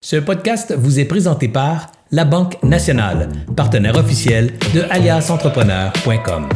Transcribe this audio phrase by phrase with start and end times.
[0.00, 6.48] Ce podcast vous est présenté par La Banque Nationale, partenaire officiel de aliasentrepreneur.com.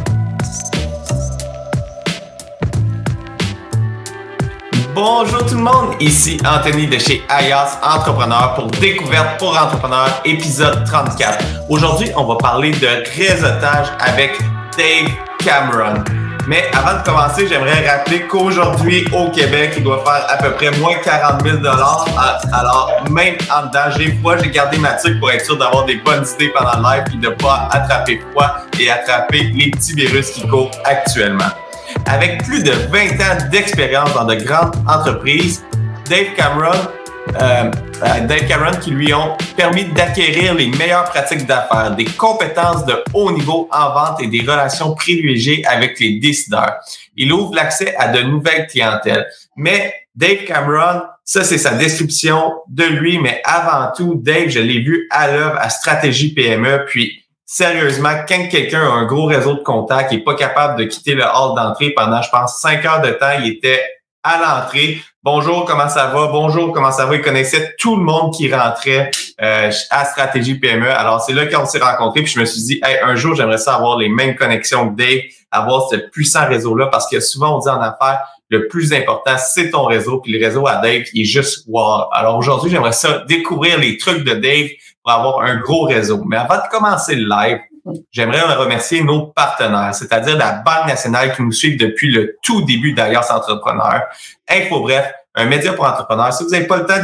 [4.95, 10.85] Bonjour tout le monde, ici Anthony de chez Alias Entrepreneur pour Découverte pour Entrepreneurs, épisode
[10.85, 11.43] 34.
[11.67, 12.87] Aujourd'hui, on va parler de
[13.17, 14.39] réseautage avec
[14.77, 16.01] Dave Cameron.
[16.47, 20.71] Mais avant de commencer, j'aimerais rappeler qu'aujourd'hui, au Québec, il doit faire à peu près
[20.71, 25.57] moins 40 000 Alors, même en j'ai froid, j'ai gardé ma tuque pour être sûr
[25.57, 29.43] d'avoir des bonnes idées pendant le live et de ne pas attraper froid et attraper
[29.55, 31.49] les petits virus qui courent actuellement.
[32.07, 35.63] Avec plus de 20 ans d'expérience dans de grandes entreprises,
[36.09, 36.77] Dave Cameron
[37.41, 37.71] euh,
[38.27, 43.31] Dave Cameron qui lui ont permis d'acquérir les meilleures pratiques d'affaires, des compétences de haut
[43.31, 46.75] niveau en vente et des relations privilégiées avec les décideurs.
[47.15, 49.27] Il ouvre l'accès à de nouvelles clientèles.
[49.55, 54.79] Mais Dave Cameron, ça c'est sa description de lui, mais avant tout, Dave, je l'ai
[54.79, 59.63] vu à l'œuvre à Stratégie PME, puis sérieusement, quand quelqu'un a un gros réseau de
[59.63, 63.01] contacts et est pas capable de quitter le hall d'entrée pendant, je pense, cinq heures
[63.01, 63.81] de temps, il était
[64.23, 65.01] à l'entrée.
[65.25, 66.27] Bonjour, comment ça va?
[66.27, 67.15] Bonjour, comment ça va?
[67.15, 69.09] Il connaissait tout le monde qui rentrait
[69.41, 70.91] euh, à Stratégie PME.
[70.91, 72.23] Alors, c'est là qu'on s'est rencontrés.
[72.23, 75.21] Puis je me suis dit, un jour, j'aimerais ça avoir les mêmes connexions que Dave,
[75.49, 79.69] avoir ce puissant réseau-là, parce que souvent, on dit en affaires, le plus important, c'est
[79.69, 80.19] ton réseau.
[80.19, 82.09] Puis le réseau à Dave, il est juste wow.
[82.11, 84.71] Alors aujourd'hui, j'aimerais ça découvrir les trucs de Dave
[85.01, 86.21] pour avoir un gros réseau.
[86.25, 87.59] Mais avant de commencer le live,
[88.11, 92.93] J'aimerais remercier nos partenaires, c'est-à-dire la Banque nationale qui nous suit depuis le tout début
[92.93, 94.03] d'Alliance Entrepreneur.
[94.47, 96.33] InfoBref, un média pour entrepreneurs.
[96.33, 96.99] Si vous n'avez pas le temps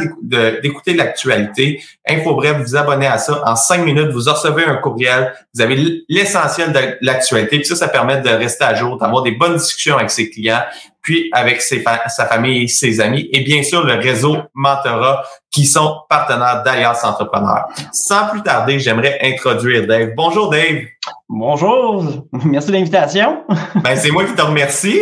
[0.62, 3.42] d'écouter l'actualité, InfoBref, vous abonnez à ça.
[3.44, 5.34] En cinq minutes, vous recevez un courriel.
[5.54, 7.58] Vous avez l'essentiel de l'actualité.
[7.58, 10.62] Puis ça, ça permet de rester à jour, d'avoir des bonnes discussions avec ses clients,
[11.02, 13.28] puis avec sa famille ses amis.
[13.32, 17.66] Et bien sûr, le réseau Mentora qui sont partenaires d'Alliance Entrepreneur.
[17.92, 20.10] Sans plus tarder, j'aimerais introduire Dave.
[20.16, 20.84] Bonjour Dave.
[21.32, 23.44] Bonjour, merci de l'invitation.
[23.84, 24.98] ben, c'est moi qui te remercie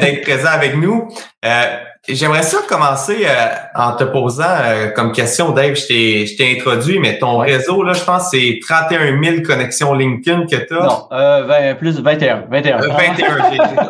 [0.00, 1.08] d'être présent avec nous.
[1.44, 1.76] Euh,
[2.08, 7.18] J'aimerais ça commencer euh, en te posant euh, comme question, Dave, je t'ai introduit, mais
[7.18, 10.84] ton réseau, là, je pense c'est 31 000 connexions LinkedIn que tu as.
[10.84, 12.44] Non, euh, plus 21.
[12.48, 13.16] 21, 21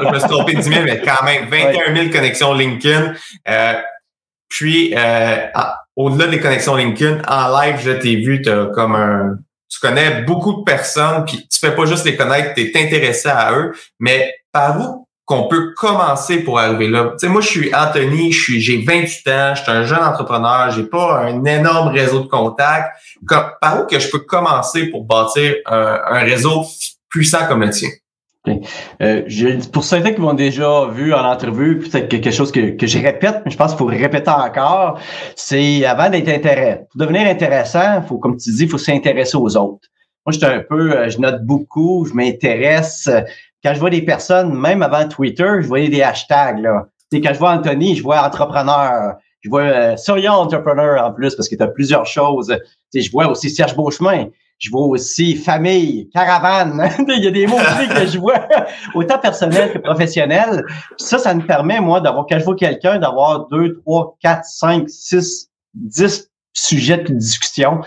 [0.00, 3.12] je me suis trompé de 10 000, mais quand même, 21 000 connexions LinkedIn.
[4.49, 4.94] puis,
[5.94, 9.38] au-delà des connexions LinkedIn, en live, je t'ai vu, as comme un...
[9.69, 13.28] Tu connais beaucoup de personnes, puis tu fais pas juste les connaître, tu es intéressé
[13.28, 17.10] à eux, mais par où qu'on peut commencer pour arriver là?
[17.10, 20.03] Tu sais, moi, je suis Anthony, je suis, j'ai 28 ans, je suis un jeune
[20.03, 22.97] entrepreneur, j'ai pas un énorme réseau de contacts.
[23.60, 26.65] par où que je peux commencer pour bâtir un, réseau
[27.09, 27.91] puissant comme le tien?
[29.02, 32.98] Euh, pour certains qui m'ont déjà vu en entrevue, peut-être quelque chose que, que je
[32.98, 35.00] répète, mais je pense qu'il faut répéter encore,
[35.34, 36.84] c'est avant d'être intéressant.
[36.90, 39.88] Pour devenir intéressant, faut, comme tu dis, il faut s'intéresser aux autres.
[40.24, 43.08] Moi, je un peu, euh, je note beaucoup, je m'intéresse
[43.66, 46.60] quand je vois des personnes, même avant Twitter, je voyais des hashtags.
[46.60, 46.86] Là.
[47.12, 49.16] quand je vois Anthony, je vois entrepreneur.
[49.40, 52.56] Je vois euh, Entrepreneur en plus, parce que tu as plusieurs choses.
[52.94, 54.26] je vois aussi Serge Beauchemin.
[54.59, 56.91] Je vois aussi famille, caravane.
[57.09, 58.49] Il y a des mots que je vois,
[58.94, 60.65] autant personnel que professionnel.
[60.97, 64.89] Ça, ça me permet, moi, d'avoir, quand je vois quelqu'un, d'avoir deux, trois, quatre, cinq,
[64.89, 67.83] six, dix sujets de discussion.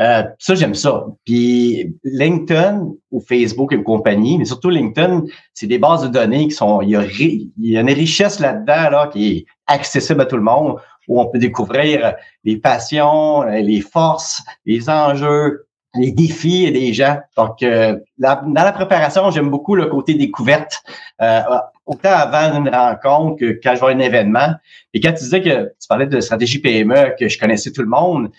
[0.00, 1.06] Euh, ça, j'aime ça.
[1.24, 5.24] Puis LinkedIn ou Facebook et compagnie, mais surtout LinkedIn,
[5.54, 6.82] c'est des bases de données qui sont.
[6.82, 10.36] Il y a, il y a une richesse là-dedans là, qui est accessible à tout
[10.36, 10.76] le monde,
[11.08, 12.14] où on peut découvrir
[12.44, 15.67] les passions, les forces, les enjeux,
[15.98, 17.18] les défis des gens.
[17.36, 20.82] Donc, euh, dans la préparation, j'aime beaucoup le côté découverte.
[21.20, 21.40] Euh,
[21.88, 24.54] autant avant une rencontre que quand je vois un événement.
[24.94, 27.88] Et quand tu disais que tu parlais de stratégie PME, que je connaissais tout le
[27.88, 28.30] monde,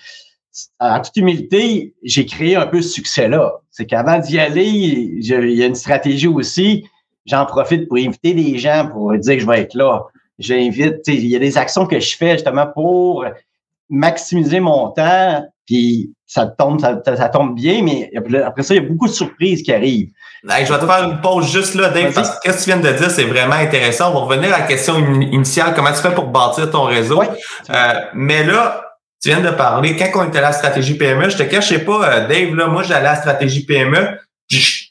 [0.79, 3.53] en toute humilité, j'ai créé un peu ce succès-là.
[3.71, 6.87] C'est qu'avant d'y aller, il y a une stratégie aussi.
[7.25, 10.03] J'en profite pour inviter des gens pour dire que je vais être là.
[10.37, 13.25] J'invite, il y a des actions que je fais justement pour
[13.89, 18.11] maximiser mon temps, puis ça tombe, ça, tombe bien, mais
[18.43, 20.09] après ça, il y a beaucoup de surprises qui arrivent.
[20.43, 22.77] je vais te faire une pause juste là, Dave, parce que ce que tu viens
[22.77, 24.09] de dire, c'est vraiment intéressant.
[24.09, 27.21] On va revenir à la question initiale, comment tu fais pour bâtir ton réseau?
[27.21, 28.81] Euh, mais là,
[29.21, 32.03] tu viens de parler, quand on était à la stratégie PME, je te cachais pas,
[32.03, 34.17] euh, Dave, là, moi, j'allais à la stratégie PME.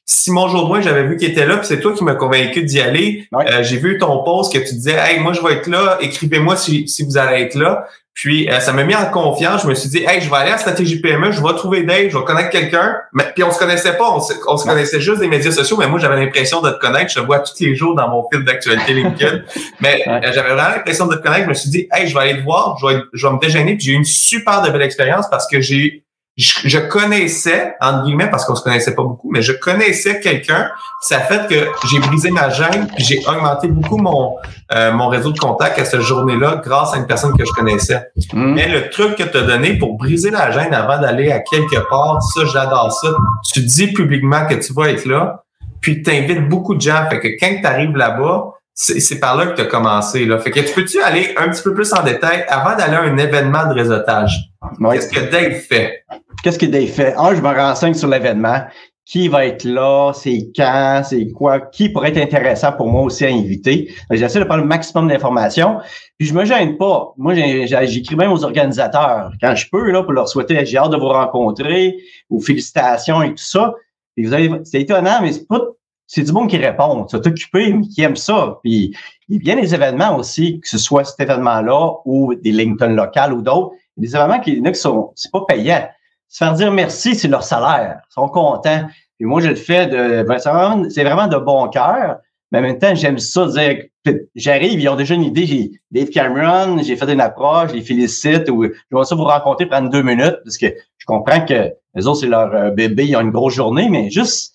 [0.06, 3.26] Simon Jourdouin, j'avais vu qu'il était là, puis c'est toi qui m'as convaincu d'y aller.
[3.34, 6.56] Euh, j'ai vu ton post que tu disais Hey, moi, je vais être là, écrivez-moi
[6.56, 7.84] si, si vous allez être là.
[8.18, 9.62] Puis euh, ça m'a mis en confiance.
[9.62, 12.08] Je me suis dit, hey, je vais aller à Stratégie PME, je vais trouver Dave,
[12.10, 12.96] je vais connaître quelqu'un.
[13.12, 15.76] Mais puis on se connaissait pas, on se, on se connaissait juste des médias sociaux.
[15.78, 17.12] Mais moi, j'avais l'impression de te connaître.
[17.12, 19.42] Je te vois tous les jours dans mon fil d'actualité LinkedIn.
[19.80, 21.44] mais euh, j'avais vraiment l'impression de te connaître.
[21.44, 23.38] Je me suis dit, hey, je vais aller te voir, je vais, je vais me
[23.38, 23.76] déjeuner.
[23.76, 26.02] Puis j'ai eu une super de belle expérience parce que j'ai
[26.38, 30.70] je, connaissais, entre guillemets, parce qu'on se connaissait pas beaucoup, mais je connaissais quelqu'un.
[31.00, 34.36] Ça fait que j'ai brisé ma gêne, puis j'ai augmenté beaucoup mon
[34.72, 38.02] euh, mon réseau de contacts à cette journée-là grâce à une personne que je connaissais.
[38.32, 38.54] Mm.
[38.54, 41.88] Mais le truc que tu as donné pour briser la gêne avant d'aller à quelque
[41.88, 43.08] part, ça, j'adore ça.
[43.52, 45.44] Tu dis publiquement que tu vas être là,
[45.80, 47.08] puis tu invites beaucoup de gens.
[47.10, 50.24] Fait que quand tu arrives là-bas, c'est par là que tu as commencé.
[50.24, 50.38] Là.
[50.38, 53.16] Fait que tu peux-tu aller un petit peu plus en détail avant d'aller à un
[53.16, 54.47] événement de réseautage?
[54.90, 56.04] Qu'est-ce que Dave fait?
[56.42, 57.14] Qu'est-ce que Dave fait?
[57.16, 58.62] Un, je me renseigne sur l'événement.
[59.04, 60.12] Qui va être là?
[60.14, 61.02] C'est quand?
[61.02, 61.60] C'est quoi?
[61.60, 63.90] Qui pourrait être intéressant pour moi aussi à inviter?
[64.10, 65.78] J'essaie de prendre le maximum d'informations.
[66.18, 67.14] Puis je me gêne pas.
[67.16, 70.98] Moi, j'écris même aux organisateurs quand je peux, là, pour leur souhaiter, j'ai hâte de
[70.98, 71.96] vous rencontrer,
[72.28, 73.72] ou félicitations et tout ça.
[74.18, 75.60] vous avez, c'est étonnant, mais c'est pas
[76.08, 78.58] c'est du monde qui répond, tu occupé, mais qui aime ça.
[78.64, 78.96] Puis
[79.28, 82.94] il y a bien des événements aussi, que ce soit cet événement-là ou des LinkedIn
[82.94, 85.88] locales ou d'autres, des événements qui, qui sont, c'est pas payant.
[86.28, 88.00] Se faire dire merci, c'est leur salaire.
[88.10, 88.86] Ils sont contents.
[89.18, 92.18] Puis moi, je le fais de, ben, c'est vraiment, de bon cœur.
[92.50, 93.84] Mais en même temps, j'aime ça dire
[94.34, 97.82] j'arrive, ils ont déjà une idée, j'ai Dave Cameron, j'ai fait une approche, je les
[97.82, 100.66] félicite ou je vais ça vous rencontrer prendre deux minutes parce que
[100.96, 104.08] je comprends que les autres, c'est leur euh, bébé, ils ont une grosse journée, mais
[104.10, 104.54] juste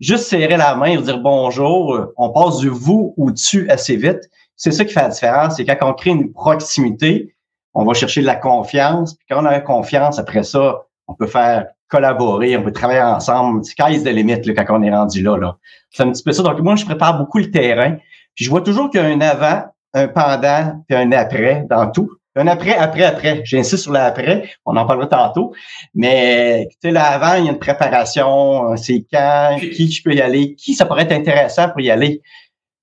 [0.00, 4.28] juste serrer la main et dire bonjour, on passe du vous ou tu assez vite.
[4.56, 7.34] C'est ça qui fait la différence, c'est quand on crée une proximité,
[7.74, 11.14] on va chercher de la confiance, puis quand on a la confiance, après ça, on
[11.14, 13.64] peut faire collaborer, on peut travailler ensemble.
[13.64, 15.36] C'est quand de limite là, quand on est rendu là.
[15.36, 15.56] là.
[15.90, 16.42] C'est un petit peu ça.
[16.42, 17.96] Donc, moi, je prépare beaucoup le terrain.
[18.34, 21.90] Puis je vois toujours qu'il y a un avant, un pendant, puis un après dans
[21.90, 22.10] tout.
[22.34, 23.42] Un après, après, après.
[23.44, 24.48] J'insiste sur l'après.
[24.64, 25.52] On en parlera tantôt.
[25.94, 28.74] Mais, tu sais, l'avant, il y a une préparation.
[28.76, 32.22] C'est quand, qui je peux y aller, qui ça pourrait être intéressant pour y aller.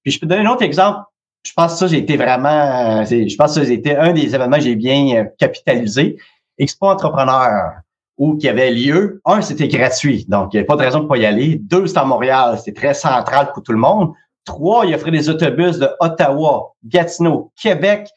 [0.04, 1.00] Puis je peux donner un autre exemple.
[1.44, 4.58] Je pense que ça, j'ai été vraiment, je pense que ça, été un des événements
[4.58, 6.18] que j'ai bien euh, capitalisé.
[6.58, 7.76] Expo Entrepreneur,
[8.18, 9.22] où qui avait lieu.
[9.26, 10.26] Un, c'était gratuit.
[10.28, 11.56] Donc, il n'y avait pas de raison de pas y aller.
[11.56, 12.58] Deux, c'était à Montréal.
[12.58, 14.14] C'était très central pour tout le monde.
[14.46, 18.10] Trois, il offrait des autobus de Ottawa, Gatineau, Québec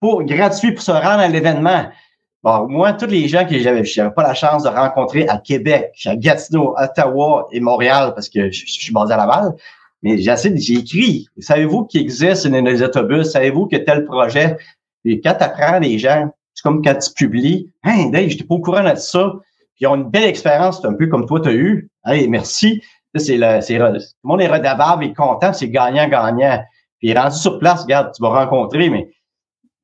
[0.00, 1.86] pour gratuit pour se rendre à l'événement.
[2.42, 5.92] Bon, moi, tous les gens que j'avais, j'avais pas la chance de rencontrer à Québec,
[6.04, 9.54] à Gatineau, Ottawa et Montréal, parce que je, suis basé à Laval,
[10.02, 11.28] mais j'ai j'ai écrit.
[11.38, 13.30] Savez-vous qu'il existe des autobus?
[13.30, 14.56] Savez-vous que tel projet?
[15.04, 18.54] Et quand tu apprends les gens, c'est comme quand tu publies, Hey Dave, j'étais pas
[18.54, 19.32] au courant de ça.
[19.74, 21.90] Puis ils ont une belle expérience, un peu comme toi, tu as eu.
[22.04, 22.82] Hey, merci.
[23.14, 26.62] C'est le, c'est, tout le monde est redevable et content, c'est gagnant-gagnant.
[26.98, 29.10] Puis rendu sur place, regarde, tu vas rencontrer, mais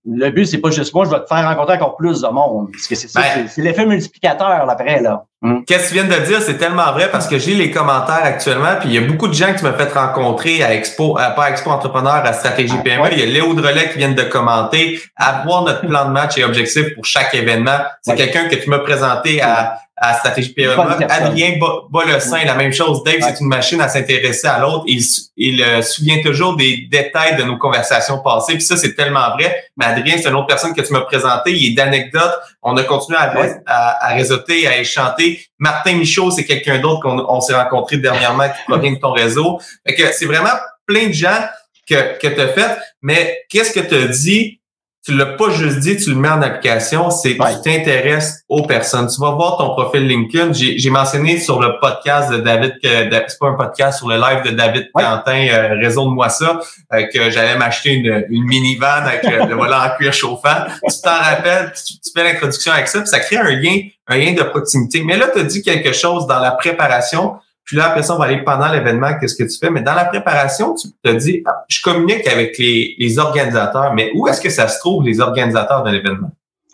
[0.05, 2.69] le but, c'est pas juste moi, je vais te faire rencontrer encore plus de monde.
[2.73, 5.25] Parce que c'est ça, ben, c'est l'effet multiplicateur après, là.
[5.43, 5.63] Hmm.
[5.65, 8.77] Qu'est-ce que tu viens de dire, c'est tellement vrai parce que j'ai les commentaires actuellement,
[8.79, 11.45] puis il y a beaucoup de gens qui m'ont fait rencontrer à Expo, à, pas
[11.45, 13.09] à Expo Entrepreneur, à Stratégie ah, PME.
[13.13, 15.01] Il y a Léo Drolet qui vient de commenter.
[15.17, 17.79] Avoir notre plan de match et objectif pour chaque événement.
[18.03, 20.75] C'est quelqu'un que tu m'as présenté à, à Stratégie PME.
[21.09, 21.59] Adrien
[21.89, 23.05] Bolossin, la même chose.
[23.05, 24.83] Dave, c'est une machine à s'intéresser à l'autre.
[24.89, 25.01] Il,
[25.37, 28.55] il euh, souvient toujours des détails de nos conversations passées.
[28.55, 29.65] Puis ça, c'est tellement vrai.
[29.77, 31.53] Mais Adrien, c'est une autre personne que tu m'as présenté.
[31.53, 32.35] Il est d'anecdotes.
[32.63, 33.33] On a continué à,
[33.67, 35.41] à, à, réseauter, à échanter.
[35.61, 39.61] Martin Michaud, c'est quelqu'un d'autre qu'on on, s'est rencontré dernièrement qui provient de ton réseau.
[39.87, 40.51] Fait que c'est vraiment
[40.85, 41.47] plein de gens
[41.89, 42.77] que, que tu as fait.
[43.03, 44.61] Mais qu'est-ce que tu as dit
[45.05, 48.63] tu l'as pas juste dit, tu le mets en application, c'est que tu t'intéresses aux
[48.63, 49.09] personnes.
[49.09, 50.53] Tu vas voir ton profil LinkedIn.
[50.53, 54.51] J'ai mentionné sur le podcast de David, c'est pas un podcast, sur le live de
[54.51, 56.61] David Quentin, euh, Réseau de moi ça,
[56.93, 60.67] euh, que j'allais m'acheter une, une minivan avec euh, le volant en cuir chauffant.
[60.89, 64.35] Tu t'en rappelles, tu, fais l'introduction avec ça, puis ça crée un lien, un lien
[64.35, 65.03] de proximité.
[65.03, 68.19] Mais là, tu as dit quelque chose dans la préparation puis là, après ça, on
[68.19, 69.71] va aller pendant l'événement, qu'est-ce que tu fais?
[69.71, 74.11] Mais dans la préparation, tu te dis, ah, je communique avec les, les organisateurs, mais
[74.15, 76.31] où est-ce que ça se trouve, les organisateurs de l'événement?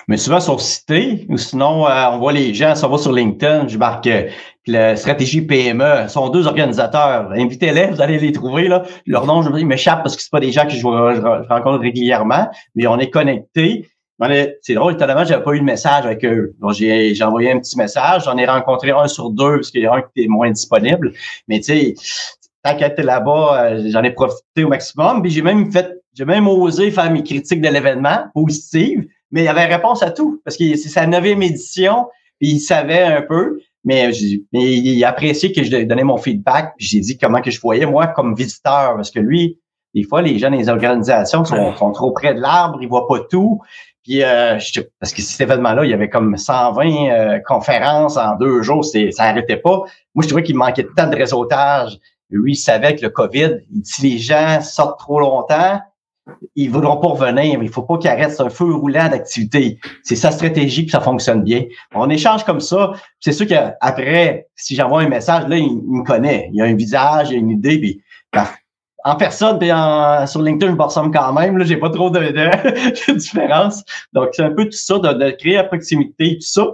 [0.08, 3.68] Mais souvent, sur cités, ou sinon, euh, on voit les gens, ça va sur LinkedIn,
[3.68, 4.30] je marque euh,
[4.66, 7.30] la stratégie PME, sont deux organisateurs.
[7.32, 8.68] Invitez-les, vous allez les trouver.
[8.68, 8.84] Là.
[9.06, 12.48] Leur nom, je m'échappe parce que c'est pas des gens que je, je rencontre régulièrement,
[12.74, 13.86] mais on est connectés.
[14.62, 16.54] C'est drôle, étonnamment, j'avais pas eu de message avec eux.
[16.60, 18.24] Donc, j'ai, envoyé un petit message.
[18.24, 21.12] J'en ai rencontré un sur deux parce qu'il y a un qui était moins disponible.
[21.46, 21.94] Mais tu sais,
[22.64, 25.22] tant qu'elle était là-bas, euh, j'en ai profité au maximum.
[25.22, 29.06] Puis j'ai même fait, j'ai même osé faire mes critiques de l'événement positives.
[29.30, 32.06] Mais il y avait réponse à tout parce que c'est sa neuvième édition.
[32.40, 33.60] Puis il savait un peu.
[33.84, 34.10] Mais,
[34.52, 36.72] mais il appréciait que je donnais mon feedback.
[36.78, 39.58] J'ai dit comment que je voyais moi comme visiteur parce que lui,
[39.94, 43.20] des fois, les gens des organisations sont, sont trop près de l'arbre, ils voient pas
[43.30, 43.60] tout.
[44.08, 44.58] Puis, euh,
[44.98, 49.00] parce que cet événement-là, il y avait comme 120 euh, conférences en deux jours, ça
[49.18, 49.82] n'arrêtait pas.
[50.14, 51.98] Moi, je trouvais qu'il manquait tant de réseautage.
[52.30, 55.78] Lui, il savait que le COVID, si les gens sortent trop longtemps,
[56.56, 58.32] ils voudront pas revenir, il faut pas qu'ils arrêtent.
[58.32, 59.78] C'est un feu roulant d'activité.
[60.04, 61.64] C'est sa stratégie, puis ça fonctionne bien.
[61.94, 62.92] On échange comme ça.
[63.20, 66.48] C'est sûr qu'après, si j'envoie un message, là, il, me connaît.
[66.54, 68.02] Il a un visage, il a une idée, puis
[69.04, 71.56] en personne puis en, sur LinkedIn, je me ressemble quand même.
[71.56, 73.84] Là, j'ai pas trop de, de, différence.
[74.12, 76.66] Donc, c'est un peu tout ça, de, créer la proximité, tout ça.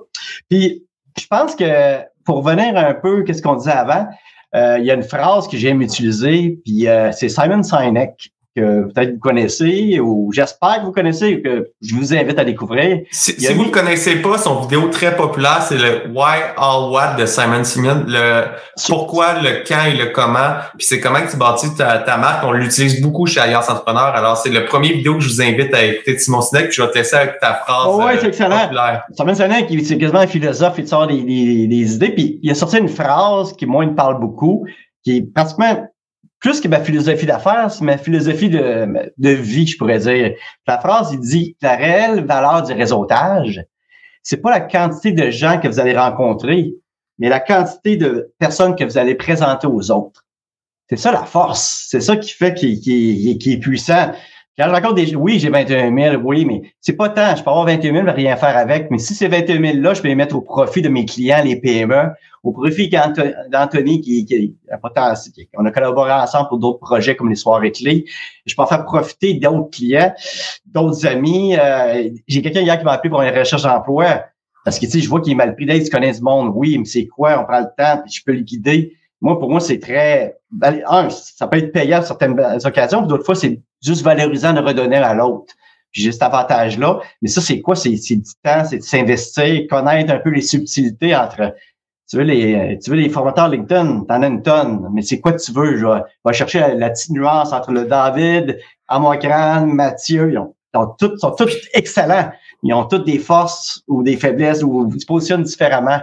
[0.48, 0.84] Puis,
[1.18, 4.06] je pense que pour revenir un peu, qu'est-ce qu'on disait avant,
[4.54, 8.92] euh, il y a une phrase que j'aime utiliser, puis euh, c'est Simon Sinek que
[8.92, 13.00] peut-être vous connaissez ou j'espère que vous connaissez que je vous invite à découvrir.
[13.10, 17.26] Si, vous ne connaissez pas, son vidéo très populaire, c'est le Why All What de
[17.26, 18.44] Simon Simon, le
[18.86, 20.54] pourquoi, le quand et le comment.
[20.78, 22.44] Puis c'est comment que tu bâtis ta, ta marque.
[22.44, 24.14] On l'utilise beaucoup chez Alliance Entrepreneur.
[24.14, 26.68] Alors, c'est le premier vidéo que je vous invite à écouter de Simon Sinek.
[26.68, 27.86] Puis je vais te laisser avec ta phrase.
[27.88, 28.70] Oh ouais, c'est euh, excellent.
[29.16, 32.10] Simon Sinek, c'est quasiment un philosophe, il sort des, des, des idées.
[32.10, 34.64] Puis il a sorti une phrase qui, moi, il me parle beaucoup,
[35.02, 35.88] qui est pratiquement
[36.44, 38.86] plus que ma philosophie d'affaires, c'est ma philosophie de,
[39.16, 40.34] de vie, je pourrais dire.
[40.66, 43.64] La phrase, il dit la réelle valeur du réseautage,
[44.22, 46.74] c'est pas la quantité de gens que vous allez rencontrer,
[47.18, 50.26] mais la quantité de personnes que vous allez présenter aux autres.
[50.90, 51.86] C'est ça la force.
[51.88, 54.12] C'est ça qui fait qu'il qui, est puissant.
[54.56, 57.34] Quand je rencontre des oui, j'ai 21 000, oui, mais c'est pas tant.
[57.34, 58.88] Je peux avoir 21 000, mais rien faire avec.
[58.88, 61.42] Mais si ces 21 000 là, je peux les mettre au profit de mes clients,
[61.44, 62.10] les PME,
[62.44, 64.54] au profit d'Anthony qui, qui,
[65.58, 68.04] on a collaboré ensemble pour d'autres projets comme les soirées clés.
[68.46, 70.14] Je peux en faire profiter d'autres clients,
[70.66, 71.56] d'autres amis.
[71.56, 74.22] Euh, j'ai quelqu'un hier qui m'a appelé pour une recherche d'emploi.
[74.64, 76.52] Parce que tu sais, je vois qu'il est mal pris d'être, tu connais du monde.
[76.54, 77.40] Oui, mais c'est quoi?
[77.40, 78.92] On prend le temps, puis je peux le guider.
[79.20, 80.36] Moi, pour moi, c'est très.
[80.50, 84.52] Ben, un, ça peut être payant à certaines occasions, puis d'autres fois, c'est juste valorisant
[84.52, 85.54] de redonner à l'autre.
[85.92, 87.00] Puis j'ai cet avantage-là.
[87.22, 87.76] Mais ça, c'est quoi?
[87.76, 91.54] C'est du temps, c'est de s'investir, connaître un peu les subtilités entre
[92.08, 95.32] tu veux les, tu veux les formateurs LinkedIn, t'en as une tonne, mais c'est quoi
[95.32, 95.76] tu veux?
[95.76, 100.54] Je vais, chercher la, petite nuance entre le David, Amokran, Mathieu, ils ont,
[100.98, 102.30] tous, sont tous excellents.
[102.62, 106.00] Ils ont toutes des forces ou des faiblesses ou ils se positionnent différemment.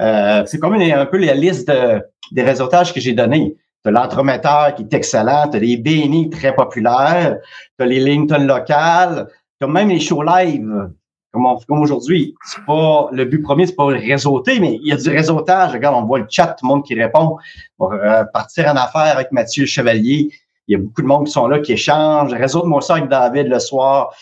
[0.00, 2.02] Euh, c'est comme une, un peu la liste de,
[2.32, 3.56] des réseautages que j'ai donnés.
[3.84, 7.38] Tu as l'entremetteur qui est excellent, tu les BNI très populaires,
[7.78, 9.28] tu as les LinkedIn locales,
[9.60, 10.90] tu as même les shows live
[11.32, 12.34] comme, comme aujourd'hui.
[12.44, 15.72] C'est pas le but premier, c'est pas le réseauter, mais il y a du réseautage.
[15.72, 17.36] Regarde, on voit le chat, tout le monde qui répond.
[17.78, 20.30] On va partir en affaires avec Mathieu Chevalier.
[20.66, 22.32] Il y a beaucoup de monde qui sont là, qui échangent.
[22.32, 24.14] Réseau-moi ça avec David le soir.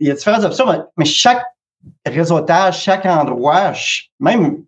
[0.00, 1.44] Il y a différentes options, mais chaque
[2.04, 3.72] réseautage, chaque endroit,
[4.18, 4.64] même,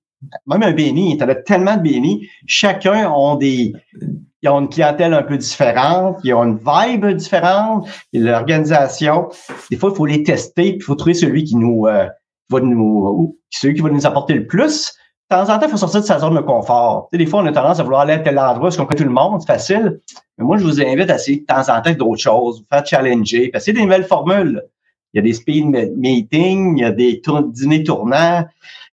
[0.46, 3.72] même un béni, tu as tellement de bénis, chacun ont des,
[4.42, 9.28] ils ont une clientèle un peu différente, ils ont une vibe différente, l'organisation.
[9.70, 12.06] Des fois, il faut les tester, puis il faut trouver celui qui nous euh,
[12.50, 14.94] va nous celui qui va nous apporter le plus.
[15.28, 17.08] De temps en temps, il faut sortir de sa zone de confort.
[17.12, 19.08] Des fois, on a tendance à vouloir aller à tel endroit parce qu'on connaît tout
[19.08, 20.00] le monde, c'est facile.
[20.38, 22.86] Mais moi, je vous invite à essayer de temps en temps d'autres choses, vous faire
[22.86, 24.62] challenger, passer des nouvelles formules.
[25.12, 25.66] Il y a des speed
[25.96, 28.44] meetings, il y a des dîners tournants.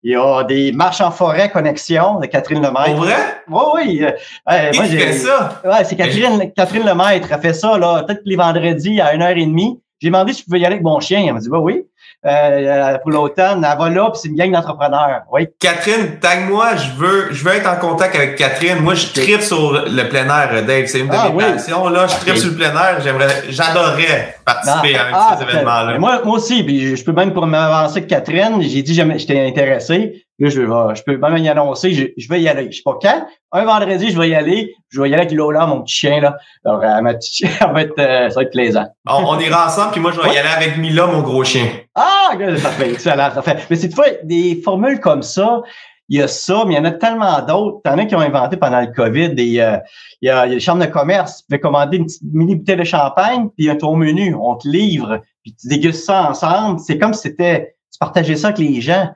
[0.04, 2.96] Il y a des marches en forêt connexion de Catherine Lemaître.
[2.96, 3.14] Pour vrai?
[3.48, 4.04] Oui, oui.
[4.04, 5.60] Euh, moi, fait ça?
[5.64, 7.28] Ouais, c'est Catherine, Catherine Lemaître.
[7.30, 9.80] Elle fait ça, là, peut-être les vendredis à une heure et demie.
[10.00, 11.22] J'ai demandé si je pouvais y aller avec mon chien.
[11.24, 11.84] Elle m'a dit, bah oui.
[12.24, 15.22] Euh, pour l'automne, elle va là, puis c'est une gang d'entrepreneurs.
[15.32, 15.48] Oui.
[15.58, 18.78] Catherine, tag-moi, je veux, je veux être en contact avec Catherine.
[18.78, 20.86] Moi, je tripe sur le plein air, Dave.
[20.86, 21.88] C'est une de ah, mes passions.
[21.88, 23.00] Là, je tripe sur le plein air.
[23.02, 25.98] J'aimerais, j'adorerais participer à ah, ces événements-là.
[25.98, 29.44] Moi, moi aussi, puis je peux même pour m'avancer avec Catherine, j'ai dit que j'étais
[29.44, 30.21] intéressé.
[30.42, 32.66] Là, je, vais, je peux même y annoncer, je, je, vais y aller.
[32.72, 33.26] Je sais pas quand.
[33.52, 34.74] Un vendredi, je vais y aller.
[34.88, 36.20] Je vais y aller avec Lola, mon petit chien.
[36.20, 36.36] Là.
[36.64, 38.86] Alors, elle, va être, euh, ça va être plaisant.
[39.08, 41.68] On, on, ira ensemble, puis moi, je vais y aller avec Mila, mon gros chien.
[41.94, 43.28] Ah, ça fait excellent.
[43.70, 43.94] Mais c'est
[44.24, 45.62] des formules comme ça.
[46.08, 47.78] Il y a ça, mais il y en a tellement d'autres.
[47.84, 49.36] Il y en a qui ont inventé pendant le COVID.
[49.36, 49.76] Des, euh,
[50.22, 51.44] il, y a, il y a les chambres de commerce.
[51.44, 54.34] Tu peux commander une petite mini bouteille de champagne, puis un ton menu.
[54.34, 56.80] On te livre, puis tu dégustes ça ensemble.
[56.80, 59.08] C'est comme si c'était tu partageais ça avec les gens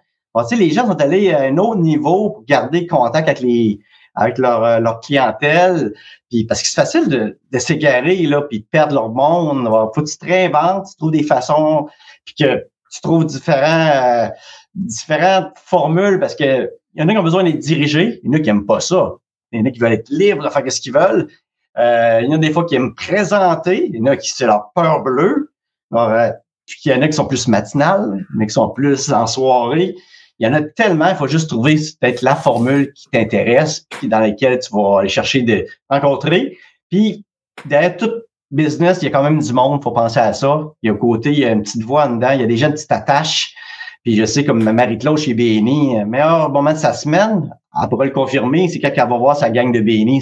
[0.53, 3.81] les gens sont allés à un autre niveau pour garder contact avec les
[4.17, 5.93] avec leur, euh, leur clientèle.
[6.31, 9.69] Puis parce que c'est facile de, de s'égarer, là, puis de perdre leur monde.
[9.95, 11.87] Faut que tu te réinventes, tu trouves des façons,
[12.25, 13.91] puis que tu trouves différents,
[14.27, 14.29] euh,
[14.75, 18.31] différentes formules parce que il y en a qui ont besoin d'être dirigés, il y
[18.31, 19.13] en a qui n'aiment pas ça.
[19.53, 21.29] Il y en a qui veulent être libres de faire ce qu'ils veulent.
[21.79, 24.31] Euh, il y en a des fois qui aiment présenter, il y en a qui
[24.31, 25.53] c'est leur peur bleue.
[26.67, 28.71] puis il y en a qui sont plus matinales, il y en a qui sont
[28.71, 29.95] plus en soirée.
[30.39, 34.09] Il y en a tellement, il faut juste trouver peut-être la formule qui t'intéresse, puis
[34.09, 36.59] dans laquelle tu vas aller chercher de rencontrer.
[36.91, 37.25] Puis
[37.65, 38.11] derrière tout,
[38.51, 40.61] business, il y a quand même du monde, faut penser à ça.
[40.83, 42.45] Il y a un côté, il y a une petite voix en dedans, il y
[42.45, 43.55] a des gens qui t'attachent.
[44.05, 47.51] Puis je sais, comme Marie-Claude chez BNI, meilleur moment de sa semaine,
[47.83, 50.21] elle pourrait le confirmer, c'est quand elle va voir sa gang de BNI.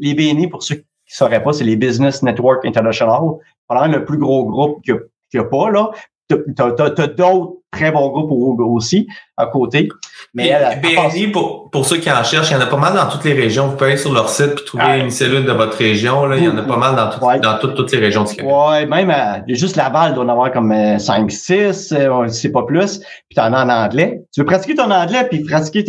[0.00, 3.20] Les BNI, pour ceux qui ne sauraient pas, c'est les Business Network International.
[3.68, 4.98] Probablement le plus gros groupe qu'il
[5.34, 5.90] n'y a, pas, là.
[6.28, 9.06] T'as as, d'autres très bons groupes aussi
[9.36, 9.88] à côté.
[10.34, 10.50] Mais
[10.82, 13.24] BNI, pour, pour ceux qui en cherchent, il y en a pas mal dans toutes
[13.24, 13.68] les régions.
[13.68, 16.26] Vous pouvez aller sur leur site et trouver une cellule de votre région.
[16.26, 16.36] Là.
[16.36, 18.50] Il y en a pas mal dans, dans toutes, les régions du Québec.
[18.50, 23.00] Ouais, même euh, juste Laval doit en avoir comme 5, 6, euh, c'est pas plus.
[23.28, 24.22] Puis en as en anglais.
[24.32, 25.84] Tu veux pratiquer ton anglais puis pratiquer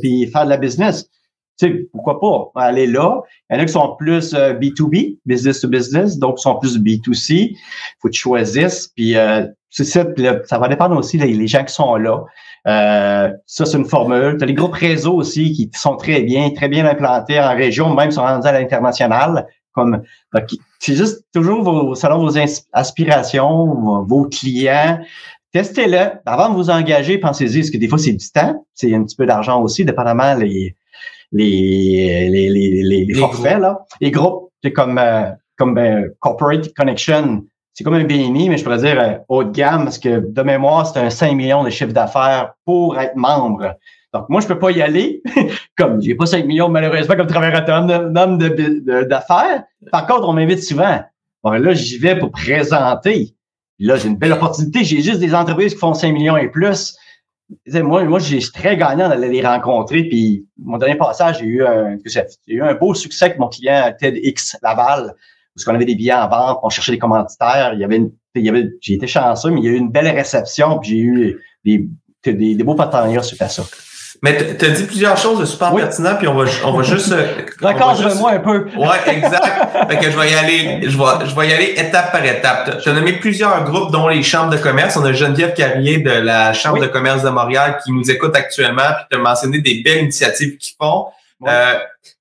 [0.00, 1.06] puis faire de la business?
[1.58, 2.20] Tu sais, pourquoi
[2.54, 3.20] pas aller là?
[3.50, 6.78] Il y en a qui sont plus B2B, euh, business to business, donc sont plus
[6.78, 7.54] B2C.
[8.00, 8.88] faut que tu choisisses.
[8.96, 9.84] Puis euh, ça,
[10.44, 12.24] ça va dépendre aussi les, gens qui sont là.
[12.66, 14.36] Euh, ça, c'est une formule.
[14.38, 17.94] Tu as les groupes réseaux aussi qui sont très bien, très bien implantés en région,
[17.94, 19.46] même sont rendus à l'international.
[19.72, 20.02] Comme
[20.78, 22.38] c'est juste toujours vos, selon vos
[22.72, 25.00] aspirations, vos clients.
[25.52, 26.12] Testez-le.
[26.24, 29.16] Avant de vous engager, pensez-y, parce que des fois, c'est du temps, c'est un petit
[29.16, 30.74] peu d'argent aussi, dépendamment les,
[31.32, 33.62] les, les, les, les, forfaits, groupes.
[33.62, 33.78] là.
[34.00, 37.44] Les groupes, c'est comme, euh, comme euh, Corporate Connection.
[37.74, 40.42] C'est comme un BNI, mais je pourrais dire euh, haut de gamme, parce que de
[40.42, 43.76] mémoire, c'est un 5 millions de chiffre d'affaires pour être membre.
[44.12, 45.22] Donc, moi, je peux pas y aller.
[45.78, 49.64] comme j'ai pas 5 millions, malheureusement, comme travailleur autonome d'affaires.
[49.90, 51.00] Par contre, on m'invite souvent.
[51.42, 53.34] Bon, là, j'y vais pour présenter.
[53.78, 54.84] Là, j'ai une belle opportunité.
[54.84, 56.94] J'ai juste des entreprises qui font 5 millions et plus
[57.82, 60.04] moi, moi j'ai très gagnant d'aller les rencontrer.
[60.04, 63.92] Puis mon dernier passage, j'ai eu un, j'ai eu un beau succès avec mon client
[63.98, 65.14] TEDx Laval,
[65.54, 67.72] parce qu'on avait des billets en vente, on cherchait des commanditaires.
[67.74, 68.02] Il y avait,
[68.34, 70.90] il y avait, j'ai été chanceux, mais il y a eu une belle réception, puis
[70.90, 71.88] j'ai eu des,
[72.24, 73.64] des, des beaux partenariats suite à ça.
[74.22, 77.14] Mais tu as dit plusieurs choses de super pertinentes, puis on va, on va juste.
[77.60, 78.66] D'accord, je moi un peu.
[78.76, 79.88] ouais, exact.
[79.88, 82.80] fait que je vais y aller, je vais, je vais y aller étape par étape.
[82.82, 84.96] Tu as nommé plusieurs groupes, dont les chambres de commerce.
[84.96, 88.82] On a Geneviève Carrier de la Chambre de commerce de Montréal qui nous écoute actuellement,
[88.96, 91.06] puis tu as mentionné des belles initiatives qu'ils font.
[91.46, 91.74] Euh,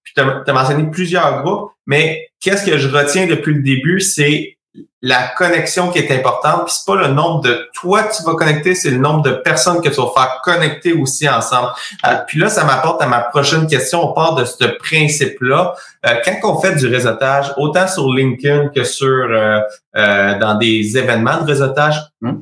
[0.04, 4.00] puis tu as, as mentionné plusieurs groupes, mais qu'est-ce que je retiens depuis le début,
[4.00, 4.58] c'est
[5.02, 6.66] la connexion qui est importante.
[6.66, 9.32] Puis c'est pas le nombre de toi que tu vas connecter, c'est le nombre de
[9.32, 11.70] personnes que tu vas faire connecter aussi ensemble.
[12.06, 14.10] Euh, puis là, ça m'apporte à ma prochaine question.
[14.10, 15.76] On part de ce principe-là.
[16.06, 19.60] Euh, quand on fait du réseautage, autant sur LinkedIn que sur euh,
[19.94, 22.42] dans des événements de réseautage, hmm.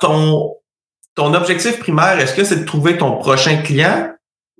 [0.00, 0.56] ton
[1.14, 4.10] ton objectif primaire, est-ce que c'est de trouver ton prochain client?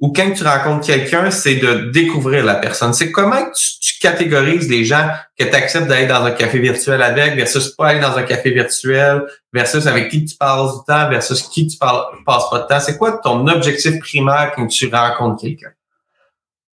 [0.01, 2.93] Ou quand tu rencontres quelqu'un, c'est de découvrir la personne.
[2.93, 3.74] C'est comment tu,
[4.05, 8.01] catégorises les gens que tu acceptes d'aller dans un café virtuel avec versus pas aller
[8.01, 12.05] dans un café virtuel versus avec qui tu parles du temps versus qui tu parles,
[12.27, 12.81] passes pas de temps.
[12.81, 15.71] C'est quoi ton objectif primaire quand tu rencontres quelqu'un?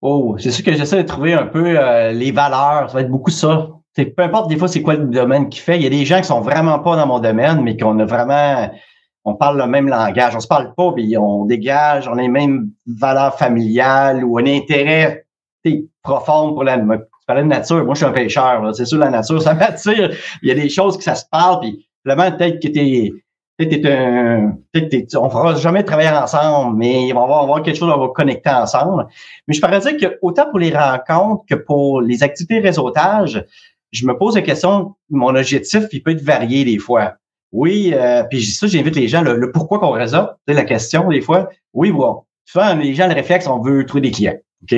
[0.01, 2.89] Oh, c'est sûr que j'essaie de trouver un peu euh, les valeurs.
[2.89, 3.69] Ça va être beaucoup ça.
[3.95, 5.77] peu importe des fois c'est quoi le domaine qu'il fait.
[5.77, 8.05] Il y a des gens qui sont vraiment pas dans mon domaine, mais qu'on a
[8.05, 8.69] vraiment
[9.23, 10.35] on parle le même langage.
[10.35, 14.45] On se parle pas, mais on dégage, on a les mêmes valeurs familiales ou un
[14.45, 15.25] intérêt
[16.03, 16.77] profond pour la,
[17.33, 17.83] la nature.
[17.85, 18.75] Moi, je suis un pêcheur.
[18.75, 20.11] C'est sûr, la nature, ça m'attire.
[20.41, 23.11] Il y a des choses que ça se parle, puis vraiment, peut-être que t'es
[23.57, 28.07] T'es un, on fera jamais travailler ensemble, mais on va avoir quelque chose, on va
[28.07, 29.05] connecter ensemble.
[29.47, 33.45] Mais je pourrais dire que autant pour les rencontres que pour les activités réseautage,
[33.91, 37.15] je me pose la question, mon objectif, il peut être varié des fois.
[37.51, 41.21] Oui, euh, puis ça, j'invite les gens, le, pourquoi qu'on résout, c'est la question des
[41.21, 41.49] fois.
[41.73, 42.23] Oui, bon.
[42.45, 44.37] Souvent, les gens, le réflexe, on veut trouver des clients.
[44.63, 44.75] OK?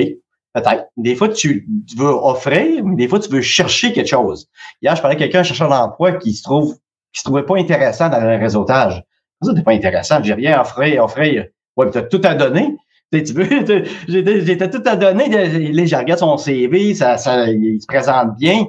[0.54, 0.86] Peut-être.
[0.96, 4.48] Des fois, tu, veux offrir, mais des fois, tu veux chercher quelque chose.
[4.80, 6.76] Hier, je parlais à quelqu'un, un chercheur d'emploi, qui se trouve,
[7.12, 9.02] qui se trouvait pas intéressant dans le réseautage.
[9.42, 10.22] Ça, c'est pas intéressant.
[10.22, 11.46] J'ai rien offert, offrir.
[11.76, 12.76] Ouais, tu as tout à donner.
[13.12, 15.28] Tu veux, j'étais tout à donner.
[15.48, 18.66] Les gens regardent son CV, ça, ça, il se présente bien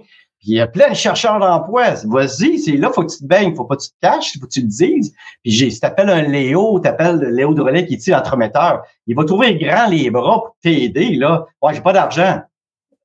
[0.47, 1.95] il y a plein de chercheurs d'emploi.
[2.05, 4.45] Vas-y, c'est là, faut que tu te baignes, faut pas que tu te caches, faut
[4.45, 5.13] que tu te dises.
[5.43, 9.55] Puis j'ai, si t'appelles un Léo, t'appelles Léo Relais qui est l'entremetteur, il va trouver
[9.55, 11.45] grand les bras pour t'aider, là.
[11.61, 12.41] Ouais, j'ai pas d'argent.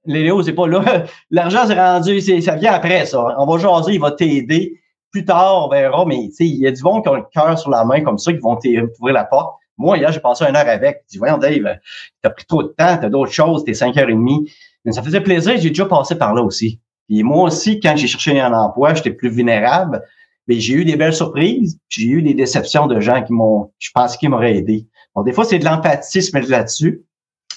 [0.04, 1.04] Léo, c'est pas là.
[1.30, 3.34] L'argent, c'est rendu, c'est, ça vient après, ça.
[3.38, 4.80] On va jaser, il va t'aider.
[5.10, 7.24] Plus tard, on verra, mais tu sais, il y a du monde qui ont le
[7.32, 9.56] cœur sur la main comme ça, qui vont t'ouvrir la porte.
[9.76, 11.02] Moi, hier, j'ai passé une heure avec.
[11.06, 11.78] Je dis, voyons, Dave,
[12.22, 14.52] t'as pris trop de temps, t'as d'autres choses, t'es cinq heures et demie.
[14.84, 16.80] Mais ça faisait plaisir, j'ai déjà passé par là aussi.
[17.10, 20.00] Puis moi aussi, quand j'ai cherché un emploi, j'étais plus vulnérable.
[20.46, 21.76] Mais j'ai eu des belles surprises.
[21.88, 24.86] J'ai eu des déceptions de gens qui m'ont, je pense, qui m'auraient aidé.
[25.16, 27.02] Bon, des fois, c'est de l'empathie mettre là-dessus.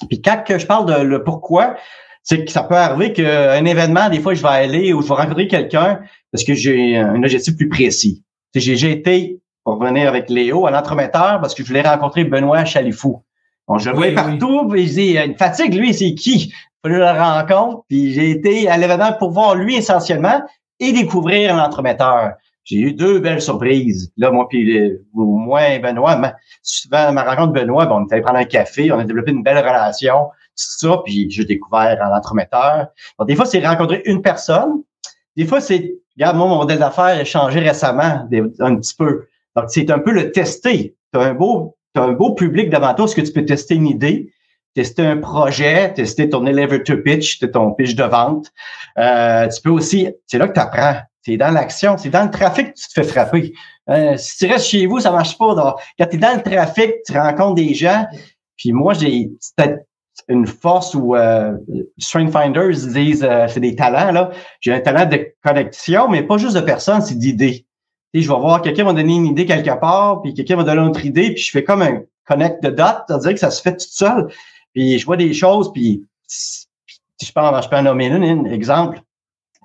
[0.09, 1.75] Puis quand je parle de le pourquoi,
[2.23, 5.13] c'est que ça peut arriver qu'un événement, des fois, je vais aller ou je vais
[5.13, 5.99] rencontrer quelqu'un
[6.31, 8.23] parce que j'ai un objectif plus précis.
[8.55, 13.23] J'ai été, pour venir avec Léo, à l'entremetteur parce que je voulais rencontrer Benoît Chalifou.
[13.67, 16.51] On, je le voyais partout, puis je dis, une fatigue, lui, c'est qui?
[16.81, 20.41] Faut que je le rencontre, puis j'ai été à l'événement pour voir lui essentiellement
[20.79, 22.33] et découvrir l'entremetteur.
[22.65, 24.11] J'ai eu deux belles surprises.
[24.17, 28.39] Là, moi, puis moi et Benoît, souvent, ma rencontre Benoît, bon, on était allé prendre
[28.39, 32.87] un café, on a développé une belle relation, tout ça, puis j'ai découvert un entremetteur.
[33.25, 34.83] des fois, c'est rencontrer une personne.
[35.35, 38.27] Des fois, c'est, regarde, moi, mon modèle d'affaires a changé récemment,
[38.59, 39.27] un petit peu.
[39.55, 40.95] Donc, c'est un peu le tester.
[41.13, 43.75] Tu as un beau, as un beau public devant toi, est-ce que tu peux tester
[43.75, 44.31] une idée?
[44.73, 48.51] tester un projet, tester ton elevator pitch, ton pitch de vente.
[48.97, 50.95] Euh, tu peux aussi, c'est là que tu apprends.
[51.21, 53.53] C'est dans l'action, c'est dans le trafic que tu te fais frapper.
[53.89, 55.55] Euh, si tu restes chez vous, ça marche pas.
[55.55, 58.05] Donc, quand tu es dans le trafic, tu rencontres des gens.
[58.57, 59.85] Puis moi, j'ai peut-être
[60.27, 61.53] une force où euh,
[61.97, 64.11] Strength Finders disent euh, c'est des talents.
[64.11, 64.31] là.
[64.59, 67.65] J'ai un talent de connexion, mais pas juste de personnes, c'est d'idées.
[68.21, 70.89] Je vais voir quelqu'un va donner une idée quelque part, puis quelqu'un va donner une
[70.89, 73.73] autre idée, puis je fais comme un connect de dot, c'est-à-dire que ça se fait
[73.73, 74.27] tout seul.
[74.73, 76.65] Puis je vois des choses, puis je
[77.25, 79.01] je peux en nommer une, un exemple.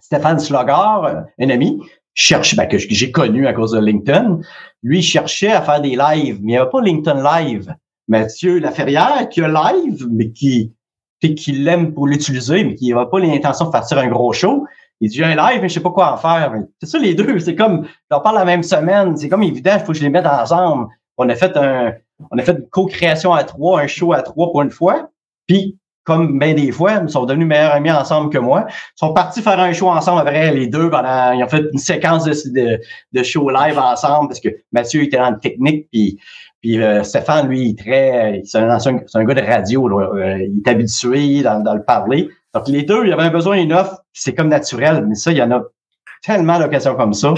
[0.01, 1.81] Stéphane Slogar, un ami,
[2.15, 4.41] cherche, ben, que j'ai connu à cause de LinkedIn,
[4.83, 7.75] lui cherchait à faire des lives, mais il n'y avait pas LinkedIn Live.
[8.09, 10.73] Mathieu Laferrière qui a live, mais qui,
[11.21, 14.67] qui l'aime pour l'utiliser, mais qui n'a pas l'intention de faire un gros show.
[15.01, 16.53] Il dit, un live, mais je sais pas quoi en faire.
[16.81, 17.39] C'est ça, les deux.
[17.39, 19.17] C'est comme, on parle la même semaine.
[19.17, 20.89] C'est comme évident, il faut que je les mette ensemble.
[21.17, 21.95] On a fait un,
[22.31, 25.11] on a fait une co-création à trois, un show à trois pour une fois.
[25.47, 28.65] Puis, comme bien des fois, ils sont devenus meilleurs amis ensemble que moi.
[28.69, 31.79] Ils sont partis faire un show ensemble après les deux pendant, ils ont fait une
[31.79, 32.81] séquence de,
[33.13, 36.19] de, show live ensemble parce que Mathieu était dans le technique puis,
[36.63, 40.71] puis euh, Stéphane, lui, il très, c'est un, un, gars de radio, euh, il est
[40.71, 42.31] habitué dans, dans, le parler.
[42.55, 45.31] Donc les deux, il y avait un besoin une offre, c'est comme naturel, mais ça,
[45.31, 45.63] il y en a
[46.23, 47.35] tellement d'occasions comme ça.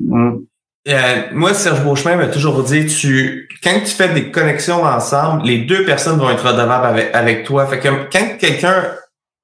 [0.00, 0.46] Hum.
[0.88, 5.58] Euh, moi, Serge Beauchemin m'a toujours dit, tu, quand tu fais des connexions ensemble, les
[5.58, 7.66] deux personnes vont être redevables avec, avec toi.
[7.66, 8.94] Fait que quand quelqu'un,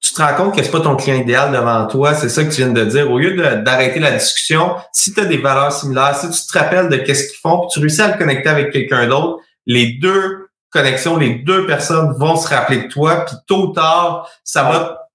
[0.00, 2.50] tu te rends compte que c'est pas ton client idéal devant toi, c'est ça que
[2.50, 3.10] tu viens de dire.
[3.10, 6.88] Au lieu d'arrêter la discussion, si tu as des valeurs similaires, si tu te rappelles
[6.88, 10.48] de qu'est-ce qu'ils font, puis tu réussis à le connecter avec quelqu'un d'autre, les deux
[10.70, 15.05] connexions, les deux personnes vont se rappeler de toi, puis tôt ou tard, ça va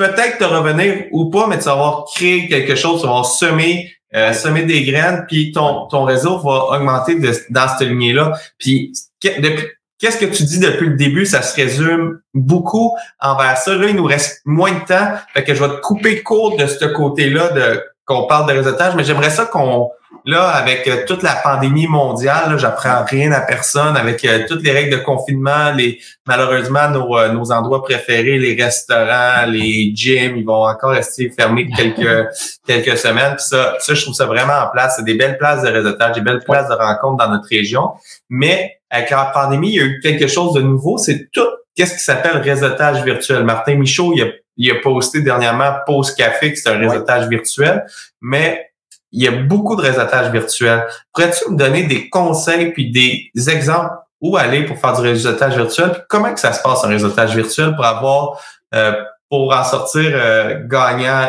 [0.00, 3.26] peut-être te revenir ou pas, mais tu vas avoir créé quelque chose, tu vas avoir
[3.26, 8.32] semé euh, semer des graines, puis ton, ton réseau va augmenter de, dans cette lignée-là.
[8.58, 13.76] Puis qu'est-ce que tu dis depuis le début, ça se résume beaucoup envers ça.
[13.76, 16.66] Là, il nous reste moins de temps, fait que je vais te couper court de
[16.66, 19.90] ce côté-là de qu'on parle de réseautage, mais j'aimerais ça qu'on
[20.24, 24.72] là, avec euh, toute la pandémie mondiale, j'apprends rien à personne, avec euh, toutes les
[24.72, 30.44] règles de confinement, les malheureusement nos, euh, nos endroits préférés, les restaurants, les gyms, ils
[30.44, 32.28] vont encore rester fermés quelques
[32.66, 33.36] quelques semaines.
[33.36, 34.94] Puis ça, ça, je trouve ça vraiment en place.
[34.96, 37.90] C'est des belles places de réseautage, des belles places de rencontres dans notre région.
[38.28, 40.98] Mais avec la pandémie, il y a eu quelque chose de nouveau.
[40.98, 43.44] C'est tout qu'est-ce qui s'appelle réseautage virtuel?
[43.44, 44.26] Martin Michaud, il a,
[44.60, 47.86] il a posté dernièrement Pause Café, qui c'est un réseautage virtuel.
[48.20, 48.70] Mais
[49.10, 50.86] il y a beaucoup de réseautage virtuel.
[51.12, 55.92] Pourrais-tu me donner des conseils puis des exemples où aller pour faire du réseautage virtuel?
[55.92, 58.38] Puis comment que ça se passe un réseautage virtuel pour avoir
[58.74, 61.28] euh, pour en sortir euh, gagnant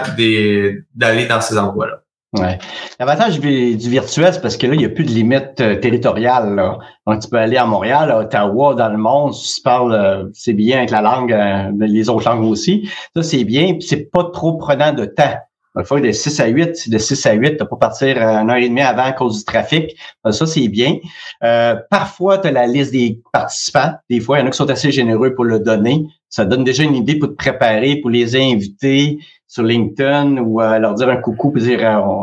[0.93, 2.01] d'aller dans ces endroits-là?
[2.33, 2.57] Ouais.
[2.97, 6.55] L'avantage du virtuel, c'est parce que là, il n'y a plus de limite euh, territoriale.
[6.55, 6.77] Là.
[7.05, 10.53] Donc, tu peux aller à Montréal, à Ottawa, dans le monde, si tu parles, c'est
[10.53, 11.35] bien avec la langue,
[11.79, 12.89] les autres langues aussi.
[13.15, 15.35] Ça, c'est bien, puis c'est pas trop prenant de temps.
[15.77, 18.57] Il faut de 6 à 8, de 6 à 8, tu pas partir une heure
[18.57, 19.95] et demie avant à cause du trafic.
[20.27, 20.97] Euh, ça, c'est bien.
[21.43, 23.93] Euh, parfois, tu as la liste des participants.
[24.09, 26.05] Des fois, il y en a qui sont assez généreux pour le donner.
[26.27, 29.19] Ça donne déjà une idée pour te préparer, pour les inviter
[29.51, 31.79] sur LinkedIn ou euh, leur dire un coucou pour dire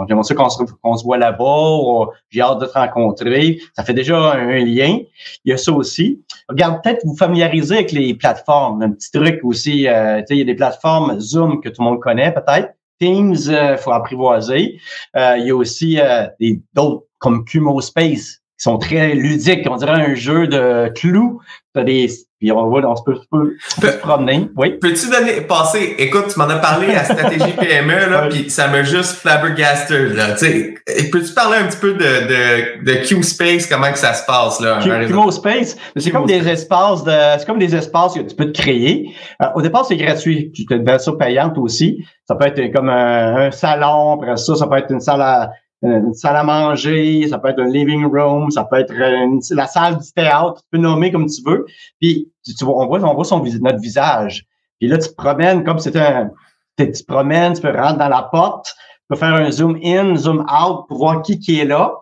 [0.08, 3.58] j'aimerais ça qu'on se, qu'on se voit là-bas j'ai hâte de te rencontrer.
[3.76, 5.00] Ça fait déjà un, lien.
[5.44, 6.22] Il y a ça aussi.
[6.48, 8.82] Regarde, peut-être vous familiariser avec les plateformes.
[8.82, 12.00] Un petit truc aussi, euh, il y a des plateformes Zoom que tout le monde
[12.00, 12.72] connaît peut-être.
[13.00, 14.80] Teams, il euh, faut apprivoiser.
[15.16, 16.26] Euh, il y a aussi euh,
[16.74, 19.66] d'autres comme Kumo Space qui sont très ludiques.
[19.70, 21.40] On dirait un jeu de clous.
[21.74, 22.08] T'as des
[22.38, 23.16] puis on voit, on se peut,
[23.60, 24.48] se promener.
[24.56, 24.78] Oui.
[24.80, 28.84] Peux-tu donner, passer, écoute, tu m'en as parlé à Stratégie PME, là, puis ça m'a
[28.84, 30.32] juste flabbergasted, là.
[30.32, 34.24] Tu sais, peux-tu parler un petit peu de, de, de Q-Space, comment que ça se
[34.24, 34.78] passe, là?
[34.80, 38.60] Q, Space, c'est comme des espaces de, c'est comme des espaces que tu peux te
[38.60, 39.14] créer.
[39.42, 40.52] Euh, au départ, c'est gratuit.
[40.52, 42.04] Tu as une version payante aussi.
[42.26, 45.50] Ça peut être comme un, un salon, après ça, ça peut être une salle à,
[45.82, 49.98] une salle à manger, ça peut être un living room, ça peut être la salle
[49.98, 51.66] du théâtre, tu peux nommer comme tu veux.
[52.00, 54.46] Puis tu, vois, on voit, on voit son, notre visage.
[54.80, 56.30] Puis là, tu te promènes comme c'était un.
[56.76, 60.16] Tu te promènes, tu peux rentrer dans la porte, tu peux faire un zoom in,
[60.16, 61.92] zoom out pour voir qui qui est là.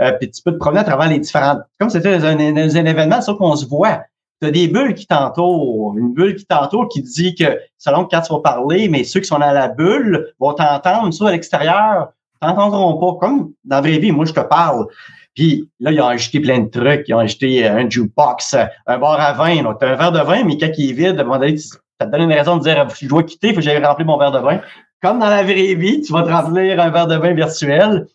[0.00, 1.60] Euh, puis tu peux te promener à travers les différentes.
[1.78, 4.02] Comme c'était un, un, événement, ça qu'on se voit.
[4.40, 5.96] tu as des bulles qui t'entourent.
[5.98, 9.26] Une bulle qui t'entoure qui dit que selon quand tu vas parler, mais ceux qui
[9.26, 11.12] sont dans la bulle vont t'entendre.
[11.12, 12.08] Ceux à l'extérieur
[12.46, 13.26] t'entendront pas.
[13.26, 14.86] Comme dans la vraie vie, moi, je te parle.
[15.34, 17.08] Puis là, ils ont ajouté plein de trucs.
[17.08, 19.62] Ils ont ajouté un jukebox, un bar à vin.
[19.62, 21.38] Donc, tu as un verre de vin, mais quand il est vide, à un moment
[21.38, 24.06] donné, ça te donne une raison de dire je dois quitter, faut que j'aille remplir
[24.06, 24.60] mon verre de vin.
[25.02, 28.06] Comme dans la vraie vie, tu vas te remplir un verre de vin virtuel.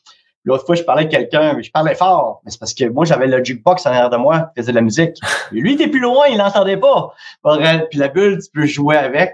[0.45, 2.41] L'autre fois, je parlais avec quelqu'un, je parlais fort.
[2.45, 4.81] Mais c'est parce que moi, j'avais le jukebox en arrière de moi, faisait de la
[4.81, 5.17] musique.
[5.51, 7.13] Et lui, il était plus loin, il n'entendait pas.
[7.89, 9.33] Puis la bulle, tu peux jouer avec.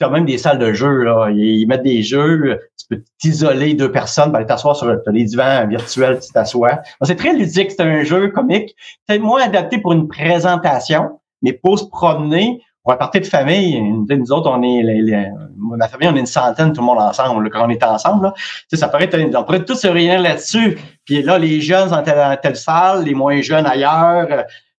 [0.00, 1.30] As même des salles de jeu, là.
[1.30, 6.20] Ils mettent des jeux, tu peux t'isoler deux personnes, aller t'asseoir sur les divans virtuels,
[6.20, 6.78] tu t'assois.
[7.02, 8.76] C'est très ludique, c'est un jeu comique.
[9.06, 13.80] Peut-être moins adapté pour une présentation, mais pour se promener, pour un parti de famille,
[13.82, 17.66] nous autres, on est, ma famille, on est une centaine, tout le monde ensemble, quand
[17.66, 18.34] on est ensemble, là.
[18.72, 20.78] ça pourrait être, on pourrait tous se réunir là-dessus.
[21.04, 24.28] Puis là, les jeunes dans telle, telle salle, les moins jeunes ailleurs,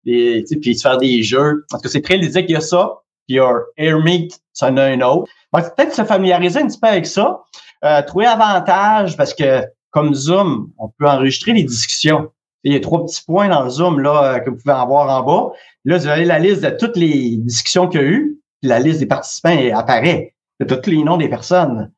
[0.05, 1.65] et, puis se faire des jeux.
[1.69, 2.95] Parce que c'est très ludique, il y a ça.
[3.29, 5.31] Il y a Airmeet, ça en a un autre.
[5.53, 7.39] Peut-être se familiariser un petit peu avec ça.
[7.85, 12.29] Euh, trouver avantage, parce que comme Zoom, on peut enregistrer les discussions.
[12.63, 15.09] Il y a trois petits points dans le Zoom là, euh, que vous pouvez avoir
[15.09, 15.53] en bas.
[15.85, 18.79] Là, vous avez la liste de toutes les discussions qu'il y a eu, puis la
[18.79, 21.91] liste des participants apparaît, de tous les noms des personnes.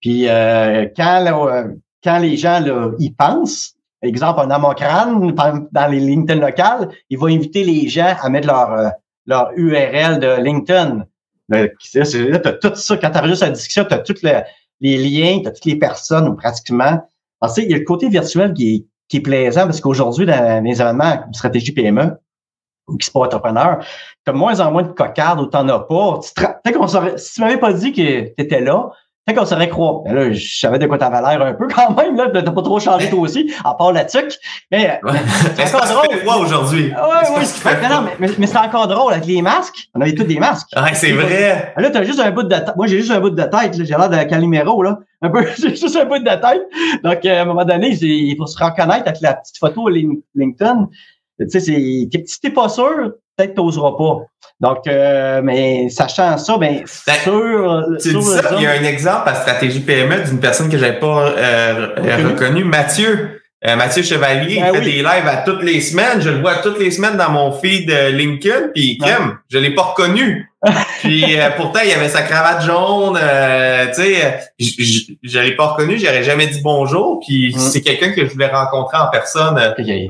[0.00, 1.64] Puis euh, quand, euh,
[2.02, 5.34] quand les gens là, y pensent, exemple, un amocrane
[5.72, 8.92] dans les LinkedIn locales, il va inviter les gens à mettre leur,
[9.28, 11.06] leur URL de LinkedIn.
[11.50, 12.96] Là, tu as tout ça.
[12.96, 16.34] Quand tu enregistres la discussion, tu as tous les liens, tu as toutes les personnes,
[16.34, 17.06] pratiquement.
[17.40, 20.64] Alors, il y a le côté virtuel qui est, qui est plaisant parce qu'aujourd'hui, dans
[20.64, 22.18] les événements comme stratégie PME
[22.88, 23.78] ou qui sont entrepreneur,
[24.24, 26.20] tu as moins en moins de cocardes ou tu n'en as pas.
[26.64, 28.90] Tu qu'on si tu m'avais pas dit que tu étais là,
[29.28, 30.02] peut-être qu'on serait croire.
[30.04, 32.28] Ben là, je savais de quoi t'avais l'air un peu quand même, là.
[32.32, 34.34] T'as pas trop changé toi aussi, à part la tuque.
[34.70, 35.00] Mais,
[35.54, 36.44] c'est encore drôle.
[36.44, 36.90] aujourd'hui.
[36.90, 39.88] Ouais, oui, mais, non, mais, mais c'est encore drôle avec les masques.
[39.94, 40.68] On avait tous des masques.
[40.76, 41.72] Ouais, c'est vrai.
[41.76, 42.72] Là, t'as juste un bout de tête.
[42.76, 44.98] Moi, j'ai juste un bout de tête, J'ai l'air de Calimero, là.
[45.20, 47.02] Un peu, j'ai juste un bout de tête.
[47.02, 50.88] Donc, à un moment donné, il faut se reconnaître avec la petite photo LinkedIn.
[51.40, 54.16] Tu sais, c'est, si t'es pas sûr, peut-être que t'oseras pas.
[54.60, 57.84] Donc, euh, mais sachant ça, ben, ben sûr.
[58.02, 60.98] Tu dis ça, il y a un exemple à stratégie PME d'une personne que j'avais
[60.98, 61.94] pas euh,
[62.28, 63.40] reconnue, Mathieu.
[63.66, 66.20] Euh, Mathieu Chevalier, ben il fait des lives à toutes les semaines.
[66.20, 68.68] Je le vois toutes les semaines dans mon feed LinkedIn.
[68.74, 70.50] Puis, crème, je l'ai pas reconnu.
[71.00, 73.16] puis, pourtant, il avait sa cravate jaune.
[73.16, 75.98] tu sais, je l'ai pas reconnu.
[75.98, 77.20] J'aurais jamais dit bonjour.
[77.24, 77.58] Puis, mm.
[77.58, 79.60] c'est quelqu'un que je voulais rencontrer en personne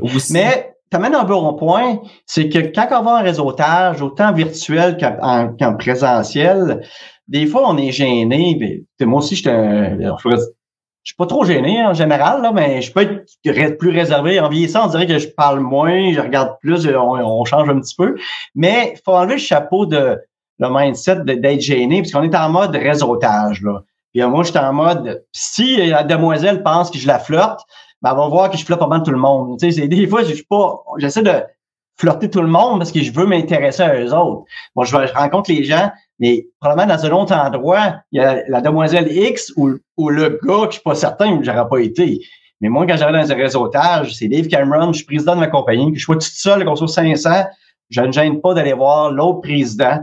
[0.03, 0.33] aussi.
[0.33, 5.75] Mais t'amènes un bon point, c'est que quand on va un réseautage, autant virtuel qu'en
[5.77, 6.83] présentiel,
[7.27, 8.85] des fois, on est gêné.
[9.01, 9.43] moi aussi, je
[11.05, 14.41] suis pas trop gêné en général, là, mais je peux être plus réservé.
[14.41, 17.95] En vieillissant, on dirait que je parle moins, je regarde plus, on, change un petit
[17.97, 18.17] peu.
[18.55, 20.19] Mais il faut enlever le chapeau de
[20.61, 23.63] le mindset d'être gêné, puisqu'on est en mode réseautage.
[23.63, 23.83] Là.
[24.13, 27.61] Puis moi, je suis en mode, si la demoiselle pense que je la flotte,
[28.03, 29.59] ben, elle va voir que je flotte pas mal tout le monde.
[29.59, 31.43] Tu sais, des fois, je suis pas, j'essaie de
[31.99, 34.45] flirter tout le monde parce que je veux m'intéresser à eux autres.
[34.75, 38.43] Bon, je, je rencontre les gens, mais probablement dans un autre endroit, il y a
[38.49, 41.79] la demoiselle X ou, ou le gars que je suis pas certain où j'aurais pas
[41.79, 42.21] été.
[42.61, 45.47] Mais moi, quand j'arrive dans un réseautage, c'est Dave Cameron, je suis président de ma
[45.47, 47.45] compagnie, que je sois tout seul, qu'on soit 500,
[47.91, 49.99] je ne gêne pas d'aller voir l'autre président,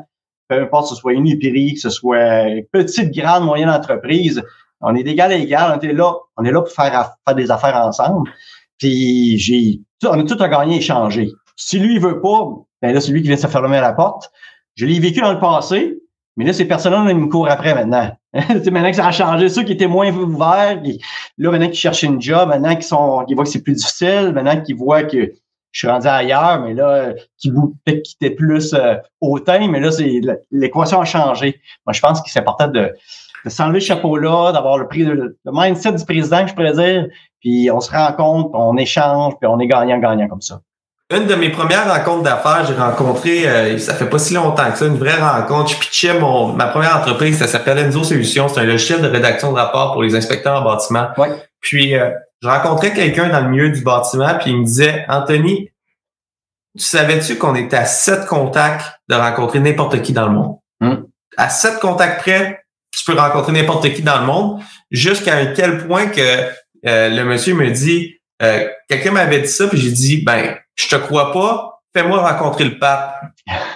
[0.47, 4.41] peu importe que ce soit une épicerie, que ce soit petite, grande, moyenne entreprise.
[4.85, 5.77] On est d'égal à égal.
[5.77, 8.29] On est là, on est là pour faire, faire des affaires ensemble.
[8.77, 11.31] Puis j'ai, on a tout à gagner et changer.
[11.55, 12.49] Si lui, veut pas,
[12.81, 14.31] ben là, c'est lui qui vient se fermer la porte.
[14.75, 15.97] Je l'ai vécu dans le passé,
[16.37, 18.11] mais là, ces personnes-là, me courent après maintenant.
[18.33, 20.81] maintenant que ça a changé, ceux qui étaient moins ouverts,
[21.37, 24.33] là, maintenant qu'ils cherchent une job, maintenant qu'ils sont, qu'ils voient que c'est plus difficile,
[24.33, 25.31] maintenant qu'ils voient que
[25.71, 29.91] je suis rendu ailleurs, mais là, qui peut-être qui était plus euh, hautain, mais là,
[29.91, 30.21] c'est
[30.51, 31.59] l'équation a changé.
[31.85, 32.93] Moi, je pense que c'est important de,
[33.45, 37.05] de s'enlever le chapeau-là, d'avoir le, le, mindset du président, je pourrais dire,
[37.39, 40.61] puis on se rencontre, on échange, puis on est gagnant-gagnant comme ça.
[41.11, 44.77] Une de mes premières rencontres d'affaires, j'ai rencontré, euh, ça fait pas si longtemps que
[44.79, 45.69] ça, une vraie rencontre.
[45.69, 48.47] Je pitchais mon, ma première entreprise, ça s'appelle Enzo Solutions.
[48.47, 51.09] C'est un logiciel de rédaction de rapport pour les inspecteurs en bâtiment.
[51.19, 51.29] Ouais.
[51.61, 52.09] Puis, euh,
[52.41, 55.69] je rencontrais quelqu'un dans le milieu du bâtiment, puis il me disait, Anthony,
[56.75, 60.57] tu savais-tu qu'on était à sept contacts de rencontrer n'importe qui dans le monde?
[60.81, 61.03] Hmm.
[61.37, 62.64] À sept contacts près,
[62.95, 66.21] tu peux rencontrer n'importe qui dans le monde, jusqu'à un tel point que
[66.87, 70.87] euh, le monsieur me dit, euh, quelqu'un m'avait dit ça, puis j'ai dit, ben, je
[70.87, 73.15] te crois pas, fais-moi rencontrer le pape.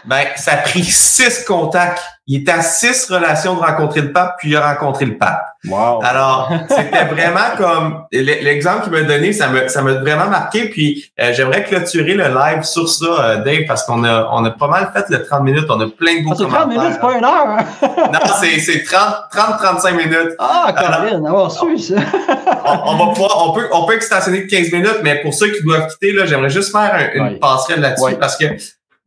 [0.05, 2.01] Ben, ça a pris six contacts.
[2.25, 5.45] il est à six relations de rencontrer le pape, puis il a rencontré le pape.
[5.67, 5.99] Wow.
[6.03, 10.69] Alors, c'était vraiment comme l'exemple qu'il m'a donné, ça m'a ça m'a vraiment marqué.
[10.69, 14.51] Puis euh, j'aimerais clôturer le live sur ça, euh, Dave, parce qu'on a on a
[14.51, 15.65] pas mal fait le 30 minutes.
[15.69, 17.47] On a plein de beaux ah, 30 minutes, c'est pas une heure.
[17.47, 17.65] Hein?
[18.13, 20.35] non, c'est c'est 30 30 35 minutes.
[20.39, 21.95] Ah, Caroline, avoir su ça.
[22.85, 25.61] on, va pouvoir on peut on peut extensionner de 15 minutes, mais pour ceux qui
[25.63, 28.45] doivent quitter là, j'aimerais juste faire une passerelle là-dessus parce que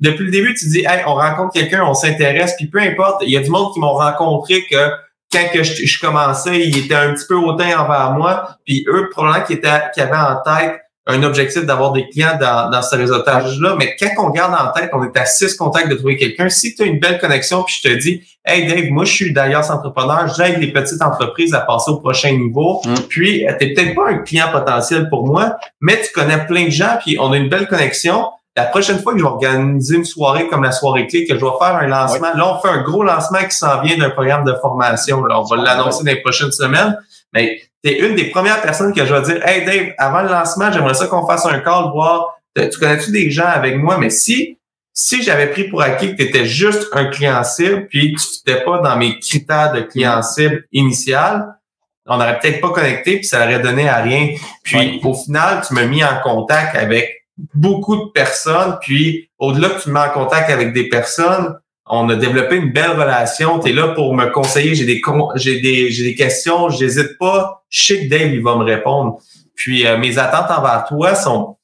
[0.03, 3.31] depuis le début, tu dis, hey, on rencontre quelqu'un, on s'intéresse, puis peu importe, il
[3.31, 4.91] y a du monde qui m'ont rencontré que
[5.33, 9.47] quand que je, commençais, il était un petit peu hautain envers moi, puis eux, probablement
[9.47, 13.77] qui, étaient, qui avaient en tête un objectif d'avoir des clients dans, dans ce réseautage-là,
[13.79, 16.49] mais quand on garde en tête, on est à six contacts de trouver quelqu'un.
[16.49, 19.33] Si tu as une belle connexion, puis je te dis, hey Dave, moi je suis
[19.33, 22.83] d'ailleurs entrepreneur, j'aide les petites entreprises à passer au prochain niveau.
[22.85, 22.95] Mm.
[23.09, 26.99] Puis tu peut-être pas un client potentiel pour moi, mais tu connais plein de gens,
[27.05, 30.47] puis on a une belle connexion la prochaine fois que je vais organiser une soirée
[30.49, 33.03] comme la soirée clé, que je vais faire un lancement, là, on fait un gros
[33.03, 35.25] lancement qui s'en vient d'un programme de formation.
[35.25, 36.99] Là, on va l'annoncer dans les prochaines semaines.
[37.33, 40.29] Mais tu es une des premières personnes que je vais dire Hey Dave, avant le
[40.29, 43.97] lancement, j'aimerais ça qu'on fasse un call, voir tu connais-tu des gens avec moi?
[43.99, 44.59] Mais si
[44.95, 48.63] si j'avais pris pour acquis que tu étais juste un client cible, puis tu n'étais
[48.63, 51.47] pas dans mes critères de client cible initial,
[52.07, 54.35] on n'aurait peut-être pas connecté, puis ça aurait donné à rien.
[54.63, 57.22] Puis au final, tu m'as mis en contact avec
[57.55, 58.79] beaucoup de personnes.
[58.81, 62.73] Puis, au-delà que tu me mets en contact avec des personnes, on a développé une
[62.73, 63.59] belle relation.
[63.59, 64.75] Tu es là pour me conseiller.
[64.75, 65.01] J'ai des,
[65.37, 66.69] j'ai des, des questions.
[66.71, 67.65] J'hésite pas.
[67.69, 69.19] Je sais que Dave, il va me répondre.
[69.55, 71.57] Puis, euh, mes attentes envers toi sont,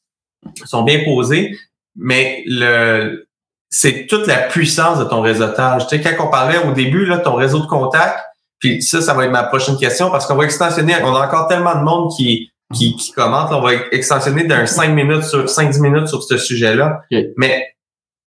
[0.64, 1.56] sont bien posées.
[1.96, 3.28] Mais le,
[3.70, 5.86] c'est toute la puissance de ton réseautage.
[5.86, 8.18] Tu sais, quand on parlait au début, là, ton réseau de contacts,
[8.58, 10.94] puis ça, ça va être ma prochaine question parce qu'on va extensionner.
[11.02, 13.50] On a encore tellement de monde qui, qui, qui commente.
[13.52, 17.02] On va extensionner d'un 5 minutes sur 5-10 minutes sur ce sujet-là.
[17.36, 17.74] Mais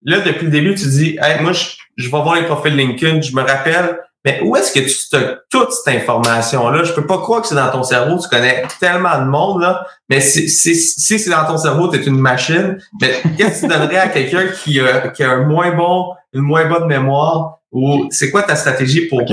[0.04, 1.66] là, depuis le début, tu dis hey, moi, je,
[1.98, 5.40] je vais voir les profils LinkedIn, je me rappelle, mais où est-ce que tu stockes
[5.50, 6.84] toute cette information-là?
[6.84, 9.86] Je peux pas croire que c'est dans ton cerveau, tu connais tellement de monde, là,
[10.10, 13.68] mais si, si, si c'est dans ton cerveau, tu es une machine, mais qu'est-ce que
[13.68, 17.60] tu donnerais à quelqu'un qui a, qui a un moins bon, une moins bonne mémoire?
[17.72, 19.24] Ou c'est quoi ta stratégie pour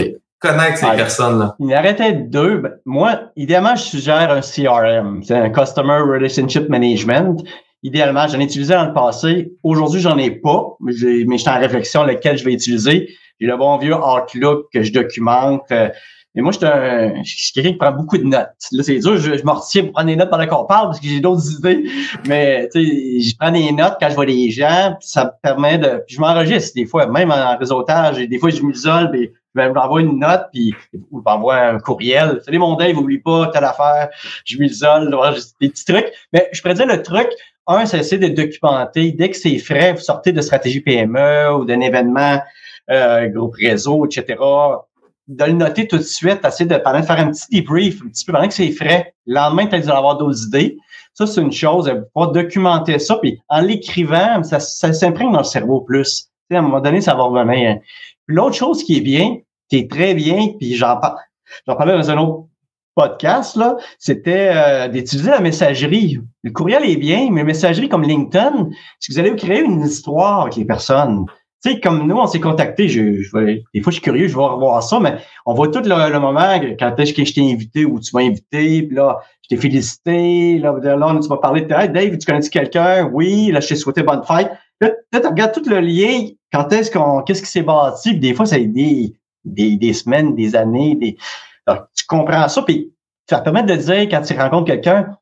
[0.40, 1.56] connaître ces personnes-là?
[1.58, 2.58] Il aurait deux.
[2.58, 7.42] Ben, moi, idéalement, je suggère un CRM, c'est un Customer Relationship Management.
[7.82, 9.52] Idéalement, j'en ai utilisé dans le passé.
[9.62, 13.08] Aujourd'hui, j'en ai pas, mais, je suis en réflexion lequel je vais utiliser.
[13.38, 15.62] J'ai le bon vieux Outlook que je documente.
[15.70, 15.88] Euh,
[16.36, 18.50] mais moi, je suis quelqu'un qui prend beaucoup de notes.
[18.72, 21.00] Là, c'est dur, je, je me retiens pour prendre des notes pendant qu'on parle parce
[21.00, 21.84] que j'ai d'autres idées.
[22.28, 25.30] Mais tu sais, je prends des notes quand je vois des gens, puis ça me
[25.42, 26.02] permet de.
[26.06, 28.18] Puis je m'enregistre des fois, même en réseautage.
[28.18, 29.30] Et des fois, je m'isole, puis
[29.64, 30.74] je vais envoyer une note, puis
[31.10, 32.40] ou je m'envoie un courriel.
[32.44, 34.08] Salut mon Dave, oublie pas telle affaire.
[34.44, 35.14] Je m'isole,
[35.60, 36.12] des petits trucs.
[36.32, 37.28] Mais je pourrais le truc,
[37.66, 39.12] un, c'est essayer de documenter.
[39.12, 42.40] Dès que c'est frais, vous sortez de stratégie PME ou d'un événement,
[42.90, 44.36] euh, groupe réseau, etc
[45.28, 48.08] de le noter tout de suite, essayer de, pendant de faire un petit debrief, un
[48.08, 49.14] petit peu pendant que c'est frais.
[49.26, 50.76] Le lendemain, peut-être avoir d'autres idées.
[51.14, 51.90] Ça, c'est une chose.
[52.14, 53.16] Pas documenter ça.
[53.16, 56.30] Puis en l'écrivant, ça, s'imprègne dans le cerveau plus.
[56.52, 57.78] à un moment donné, ça va revenir.
[58.28, 59.38] L'autre chose qui est bien,
[59.68, 61.16] qui est très bien, puis j'en parle,
[61.66, 62.46] j'en parlais dans un autre
[62.94, 66.18] podcast, là, c'était euh, d'utiliser la messagerie.
[66.42, 70.56] Le courriel est bien, mais messagerie comme LinkedIn, si vous allez créer une histoire avec
[70.56, 71.26] les personnes,
[71.62, 74.44] tu sais, comme nous, on s'est contactés, je, des fois, je suis curieux, je vais
[74.44, 78.00] revoir ça, mais on voit tout le, moment quand est-ce que je t'ai invité ou
[78.00, 81.88] tu m'as invité, puis là, je t'ai félicité, là, là, tu m'as parlé de hey,
[81.88, 83.10] Dave, tu connais quelqu'un?
[83.12, 84.50] Oui, là, je t'ai souhaité bonne fête.
[84.80, 88.34] Là, tu regardes tout le lien, quand est-ce qu'on, qu'est-ce qui s'est bâti, puis des
[88.34, 89.14] fois, ça a des,
[89.46, 91.16] des, des semaines, des années, des.
[91.66, 92.92] tu comprends ça, puis
[93.28, 95.16] ça permet de dire quand tu rencontres quelqu'un,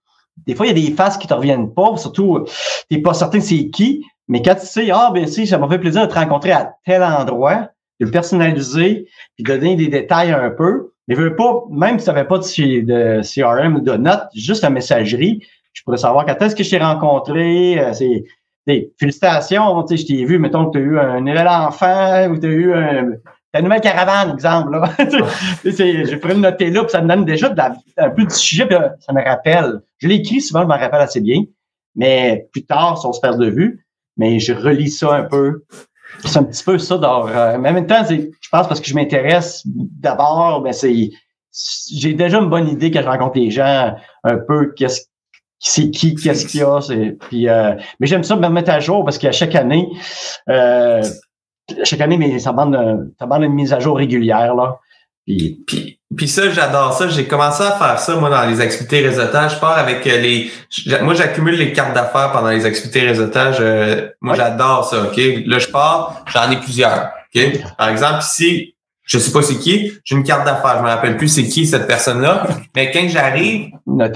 [0.47, 2.45] des fois, il y a des faces qui te reviennent pas, surtout,
[2.91, 5.69] tu n'es pas certain c'est qui, mais quand tu sais, ah, ben si, ça m'a
[5.69, 7.69] fait plaisir de te rencontrer à tel endroit,
[8.01, 9.07] de le personnaliser,
[9.37, 10.93] puis de donner des détails un peu.
[11.07, 14.71] Mais veux pas, même si tu n'avais pas de, CRM ou de notes, juste la
[14.71, 17.79] messagerie, je pourrais savoir quand est-ce que je t'ai rencontré.
[17.79, 18.25] Euh, c'est
[18.99, 22.51] félicitations, je t'ai vu, mettons que tu as eu un nouvel enfant ou tu as
[22.51, 23.11] eu un,
[23.59, 24.73] une nouvelle caravane, exemple.
[24.73, 24.91] Là.
[24.99, 27.61] je pourrais le noter là, puis ça me donne déjà de
[27.97, 29.81] un peu de sujet, puis ça me rappelle.
[29.99, 31.43] Je l'écris souvent, je m'en rappelle assez bien,
[31.95, 33.87] mais plus tard, si on se perd de vue,
[34.17, 35.65] mais je relis ça un peu.
[36.25, 36.99] C'est un petit peu ça.
[36.99, 41.11] Dans, euh, mais en même temps, je pense parce que je m'intéresse d'abord, ben c'est
[41.93, 45.03] j'ai déjà une bonne idée quand je rencontre les gens, un peu qu'est-ce
[45.65, 46.79] c'est qui, qu'est-ce qu'il y a.
[47.21, 49.89] Puis, euh, mais j'aime ça me mettre à jour parce qu'à chaque année,
[50.51, 51.03] euh,
[51.85, 54.55] chaque année, mais ça demande, ça demande une mise à jour régulière.
[54.55, 54.79] Là.
[55.27, 57.09] Puis, puis, puis ça, j'adore ça.
[57.09, 59.55] J'ai commencé à faire ça, moi, dans les activités réseautage.
[59.55, 60.51] Je pars avec euh, les...
[61.03, 63.57] Moi, j'accumule les cartes d'affaires pendant les activités réseautage.
[63.61, 65.17] Euh, moi, j'adore ça, OK?
[65.47, 67.63] Là, je pars, j'en ai plusieurs, OK?
[67.79, 70.79] Par exemple, ici, je sais pas c'est qui, j'ai une carte d'affaires.
[70.79, 72.47] Je me rappelle plus c'est qui cette personne-là.
[72.75, 74.09] Mais quand j'arrive, euh,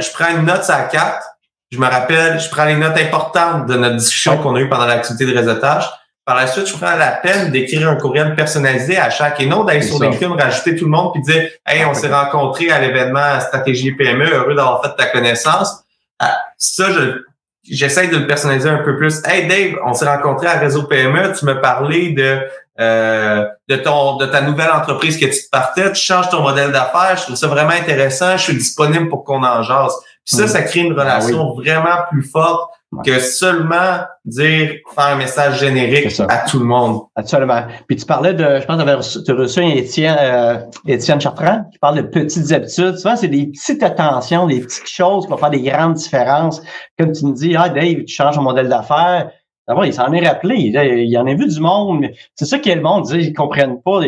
[0.00, 1.22] je prends une note sur la carte.
[1.70, 4.86] Je me rappelle, je prends les notes importantes de notre discussion qu'on a eue pendant
[4.86, 5.84] l'activité de réseautage.
[6.28, 9.64] Par la suite, je prends la peine d'écrire un courriel personnalisé à chaque et non
[9.64, 13.40] d'aller sur LinkedIn, rajouter tout le monde puis dire Hey, on s'est rencontré à l'événement
[13.40, 15.84] Stratégie PME, heureux d'avoir fait ta connaissance.
[16.18, 17.22] Ah, ça, je
[17.66, 19.22] j'essaie de le personnaliser un peu plus.
[19.24, 22.40] Hey Dave, on s'est rencontré à Réseau PME, tu me parlais de
[22.78, 26.72] euh, de ton de ta nouvelle entreprise que tu te partais, tu changes ton modèle
[26.72, 29.94] d'affaires, je trouve ça vraiment intéressant, je suis disponible pour qu'on en jase.
[30.26, 30.48] Puis ça, mm.
[30.48, 32.70] ça crée une ah relation vraiment plus forte
[33.04, 37.02] que seulement dire faire un message générique à tout le monde.
[37.16, 37.62] Absolument.
[37.86, 41.64] Puis tu parlais de, je pense que tu as reçu un Étienne, euh, Étienne Chartrand
[41.70, 42.96] qui parle de petites habitudes.
[42.96, 46.62] Souvent, c'est des petites attentions, des petites choses qui vont faire des grandes différences.
[46.98, 49.30] Comme tu me dis, ah Dave, tu changes ton modèle d'affaires.
[49.66, 50.56] D'abord, il s'en est rappelé.
[50.56, 52.06] Il, en a vu du monde.
[52.34, 54.00] C'est ça que le monde dit, ils comprennent pas.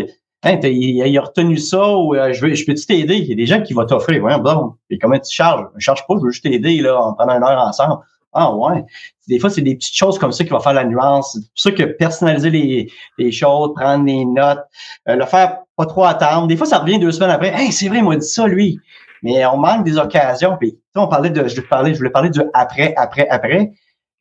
[0.42, 3.16] Hein, il, a retenu ça ou euh, je, veux, je peux-tu t'aider?
[3.16, 4.24] Il y a des gens qui vont t'offrir.
[4.24, 5.66] Ouais, bon, et comment tu charges?
[5.76, 7.98] Je charge pas, je veux juste t'aider, là, en prenant une heure ensemble.
[8.32, 8.84] Ah ouais.
[9.28, 11.32] Des fois, c'est des petites choses comme ça qui vont faire la nuance.
[11.32, 14.60] C'est pour ça que personnaliser les, les choses, prendre les notes,
[15.08, 16.46] euh, le faire pas trop attendre.
[16.46, 17.52] Des fois, ça revient deux semaines après.
[17.54, 18.78] Hey, c'est vrai, il m'a dit ça, lui.
[19.22, 20.56] Mais on manque des occasions.
[20.58, 23.72] Puis, on parlait de, je voulais parler, je voulais parler du après, après, après.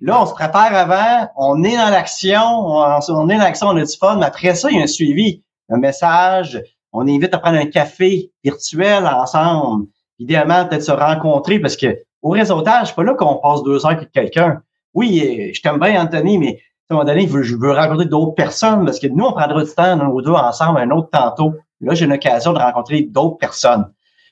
[0.02, 3.84] Là, on se prépare avant, on est dans l'action, on, est dans l'action, on a
[3.84, 6.62] du fun, mais après ça, il y a un suivi, un message,
[6.94, 9.88] on invite à prendre un café virtuel ensemble.
[10.18, 13.92] Idéalement, peut-être se rencontrer parce que au réseautage, c'est pas là qu'on passe deux heures
[13.92, 14.62] avec quelqu'un.
[14.94, 16.60] Oui, je t'aime bien, Anthony, mais
[16.90, 19.72] à un moment donné, je veux rencontrer d'autres personnes parce que nous, on prendra du
[19.72, 21.54] temps, nous deux, ensemble, un autre tantôt.
[21.82, 23.86] Là, j'ai l'occasion de rencontrer d'autres personnes.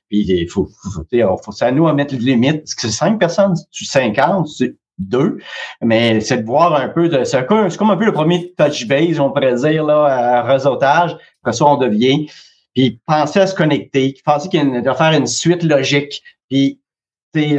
[0.10, 2.64] Puis, il faut, faut, faut, c'est à nous à mettre les limites.
[2.64, 3.54] Est-ce que c'est cinq personnes?
[3.72, 4.48] Tu cinquante?
[4.48, 5.38] C'est deux.
[5.82, 8.88] Mais c'est de voir un peu de, c'est comme, comme un peu le premier touch
[8.88, 11.16] base, on pourrait dire, là, à réseautage.
[11.44, 12.30] Après ça, on devient.
[12.74, 14.16] Puis, penser à se connecter.
[14.26, 16.24] Penser qu'il y a faire une suite logique.
[16.50, 16.80] Puis,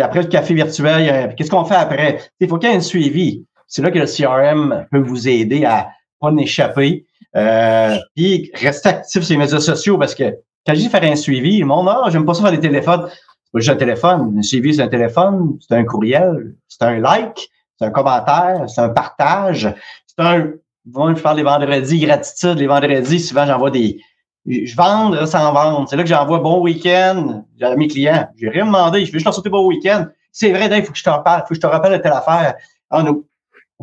[0.00, 2.20] après le café virtuel, qu'est-ce qu'on fait après?
[2.40, 3.44] Il faut qu'il y ait un suivi.
[3.66, 5.88] C'est là que le CRM peut vous aider à
[6.20, 7.06] pas en échapper.
[7.36, 10.34] Euh, puis rester actif sur les médias sociaux parce que
[10.66, 13.08] quand je dis faire un suivi, le monde, ah, j'aime pas ça faire des téléphones.
[13.08, 14.34] C'est pas juste un téléphone.
[14.38, 17.48] Un suivi, c'est un téléphone, c'est un courriel, c'est un like,
[17.78, 19.72] c'est un commentaire, c'est un partage,
[20.06, 20.52] c'est un.
[20.84, 24.00] Bon, je parle les vendredis, gratitude, les vendredis, souvent j'envoie des,
[24.48, 25.88] je vends sans vendre.
[25.88, 28.28] C'est là que j'envoie bon week-end à mes clients.
[28.36, 29.04] J'ai rien demandé.
[29.04, 30.06] Je veux juste leur sauter bon week-end.
[30.32, 31.42] C'est vrai, il faut que je t'en parle.
[31.42, 32.54] Faut que je te rappelle de telle affaire.
[32.90, 33.24] Ah, non.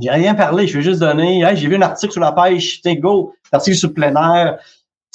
[0.01, 0.67] J'ai rien parlé.
[0.67, 1.45] Je veux juste donner.
[1.53, 2.81] j'ai vu un article sur la pêche.
[2.81, 3.33] T'es go.
[3.51, 4.57] Article sur le plein air.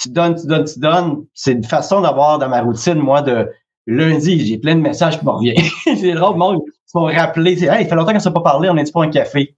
[0.00, 1.24] Tu donnes, tu donnes, tu donnes.
[1.34, 3.48] C'est une façon d'avoir dans ma routine, moi, de
[3.86, 4.46] lundi.
[4.46, 5.56] J'ai plein de messages qui me reviennent.
[5.84, 7.62] c'est drôle, moi, ils m'ont rappelé.
[7.64, 8.70] Hey, il fait longtemps qu'on ne s'est pas parlé.
[8.70, 9.54] On est pas un café?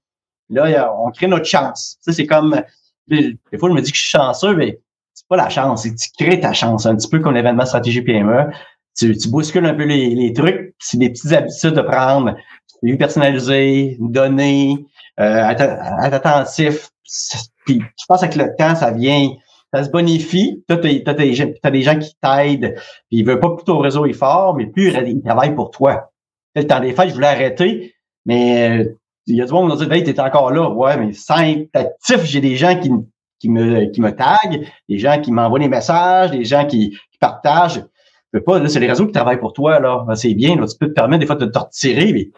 [0.48, 1.98] Là, on crée notre chance.
[2.00, 2.60] Ça, c'est comme,
[3.08, 4.80] des fois, je me dis que je suis chanceux, mais
[5.14, 7.66] c'est pas la chance, c'est que tu crées ta chance, un petit peu comme l'événement
[7.66, 8.50] stratégie PME.
[8.96, 12.34] Tu, tu bouscules un peu les, les trucs, c'est des petites habitudes de prendre,
[12.82, 14.84] lui personnaliser, donner,
[15.20, 15.62] euh, être,
[16.14, 16.90] attentif.
[17.64, 19.30] Puis je pense que le temps, ça vient,
[19.72, 20.62] ça se bonifie.
[20.68, 22.74] Tu as, des gens qui t'aident,
[23.08, 26.10] puis ils veulent pas que ton réseau est fort, mais plus ils travaillent pour toi.
[26.54, 27.94] Le temps des fêtes, je voulais arrêter,
[28.26, 28.88] mais
[29.26, 30.68] il y a du monde qui me dit, hey, t'es encore là.
[30.68, 32.90] Ouais, mais sans être actif, j'ai des gens qui,
[33.42, 34.12] qui me, qui me
[34.88, 37.82] des gens qui m'envoient des messages, des gens qui, partagent.
[38.46, 40.04] pas, c'est les réseaux qui travaillent pour toi, là.
[40.14, 40.66] C'est bien, là.
[40.66, 42.30] Tu peux te permettre des fois de te retirer, mais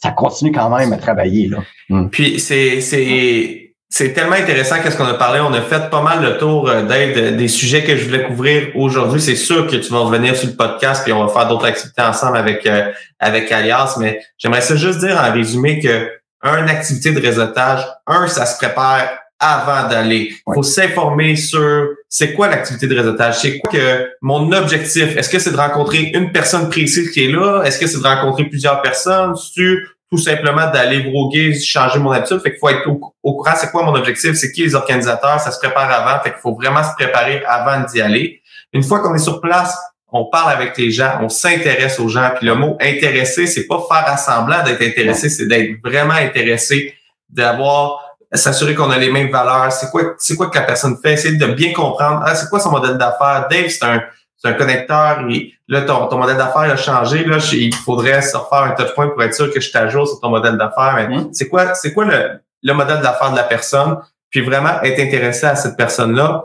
[0.00, 1.58] ça continue quand même à travailler, là.
[1.88, 2.08] Hmm.
[2.08, 5.40] Puis c'est, c'est, c'est tellement intéressant qu'est-ce qu'on a parlé.
[5.40, 8.68] On a fait pas mal le tour euh, d'aide des sujets que je voulais couvrir
[8.76, 9.20] aujourd'hui.
[9.20, 12.02] C'est sûr que tu vas revenir sur le podcast puis on va faire d'autres activités
[12.02, 12.90] ensemble avec euh,
[13.20, 13.96] avec Alias.
[14.00, 16.10] Mais j'aimerais ça juste dire en résumé que
[16.42, 20.30] un activité de réseautage, un, ça se prépare avant d'aller.
[20.46, 25.16] Il faut s'informer sur c'est quoi l'activité de réseautage, c'est quoi que mon objectif.
[25.16, 27.62] Est-ce que c'est de rencontrer une personne précise qui est là?
[27.64, 29.34] Est-ce que c'est de rencontrer plusieurs personnes?
[29.36, 29.76] C'est
[30.10, 32.40] tout simplement d'aller broguer, changer mon habitude?
[32.40, 35.50] Fait qu'il faut être au, courant, c'est quoi mon objectif, c'est qui les organisateurs, ça
[35.50, 36.22] se prépare avant.
[36.22, 38.40] Fait qu'il faut vraiment se préparer avant d'y aller.
[38.72, 39.76] Une fois qu'on est sur place,
[40.12, 42.30] on parle avec les gens, on s'intéresse aux gens.
[42.36, 46.94] Puis le mot intéresser, c'est pas faire assemblant d'être intéressé, c'est d'être vraiment intéressé,
[47.28, 51.14] d'avoir s'assurer qu'on a les mêmes valeurs, c'est quoi, c'est quoi que la personne fait,
[51.14, 53.46] essayer de bien comprendre, ah, c'est quoi son modèle d'affaires?
[53.50, 54.02] Dave, c'est un,
[54.38, 58.36] c'est un connecteur, et là, ton, ton modèle d'affaires a changé, là, il faudrait se
[58.36, 60.96] refaire un touchpoint pour être sûr que je t'ajoute sur ton modèle d'affaires.
[60.96, 63.98] Mais c'est quoi, c'est quoi le, le modèle d'affaires de la personne?
[64.30, 66.44] Puis vraiment être intéressé à cette personne-là.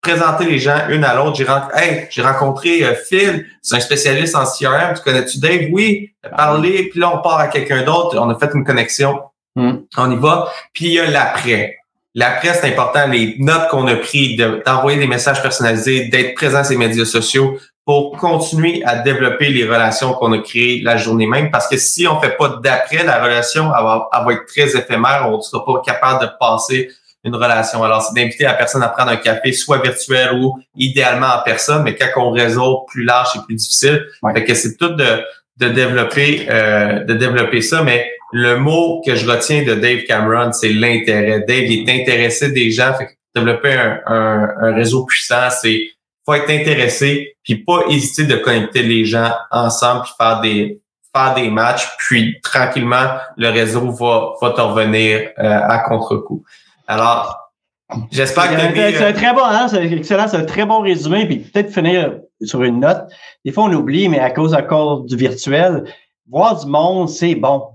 [0.00, 1.36] présenter les gens une à l'autre.
[1.36, 4.94] J'ai hey, j'ai rencontré euh, Phil, c'est un spécialiste en CRM.
[4.94, 5.68] Tu connais-tu Dave?
[5.72, 6.14] Oui.
[6.36, 8.16] Parler, puis là, on part à quelqu'un d'autre.
[8.18, 9.20] On a fait une connexion.
[9.56, 9.76] Hmm.
[9.96, 10.52] On y va.
[10.72, 11.76] Puis il y a l'après.
[12.14, 13.08] L'après, c'est important.
[13.08, 17.58] Les notes qu'on a prises, d'envoyer des messages personnalisés, d'être présent sur les médias sociaux
[17.84, 21.50] pour continuer à développer les relations qu'on a créées la journée même.
[21.50, 24.76] Parce que si on fait pas d'après, la relation elle va, elle va être très
[24.76, 25.28] éphémère.
[25.28, 26.90] On ne sera pas capable de passer
[27.24, 27.82] une relation.
[27.82, 31.82] Alors, c'est d'inviter la personne à prendre un café, soit virtuel ou idéalement en personne,
[31.82, 34.06] mais quand on réseau plus large, c'est plus difficile.
[34.34, 35.24] Fait que c'est tout de,
[35.56, 37.82] de développer, euh, de développer ça.
[37.82, 41.44] Mais le mot que je retiens de Dave Cameron, c'est l'intérêt.
[41.46, 42.94] Dave est intéressé des gens.
[42.94, 45.88] Fait que développer un, un, réseau puissant, c'est
[46.24, 50.80] faut être intéressé, puis pas hésiter de connecter les gens ensemble, puis faire des
[51.14, 53.06] faire des matchs, puis tranquillement
[53.36, 56.42] le réseau va va te revenir euh, à contre-coup.
[56.86, 57.52] Alors,
[58.10, 61.38] j'espère que c'est un très bon, hein, c'est excellent, c'est un très bon résumé, puis
[61.38, 63.02] peut-être finir sur une note.
[63.44, 65.84] Des fois on oublie, mais à cause encore du virtuel,
[66.28, 67.74] voir du monde, c'est bon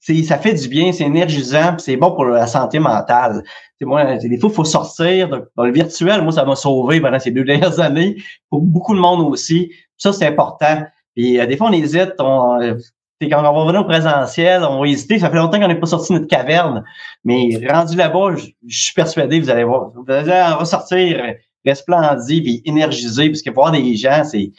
[0.00, 3.42] c'est, ça fait du bien, c'est énergisant, c'est bon pour la santé mentale.
[3.78, 6.22] C'est moi, des fois, il faut sortir dans le virtuel.
[6.22, 8.16] Moi, ça m'a sauvé pendant ces deux dernières années.
[8.48, 9.72] Pour beaucoup de monde aussi.
[9.96, 10.84] Ça, c'est important.
[11.14, 12.14] Puis euh, des fois, on hésite.
[12.18, 12.74] On, euh,
[13.22, 15.18] quand on va revenir au présentiel, on va hésiter.
[15.18, 16.84] Ça fait longtemps qu'on n'est pas sorti de notre caverne.
[17.24, 21.34] Mais rendu là-bas, je, suis persuadé, vous allez voir, vous allez ressortir
[21.66, 24.52] resplendi puis énergisé, parce que voir des gens, c'est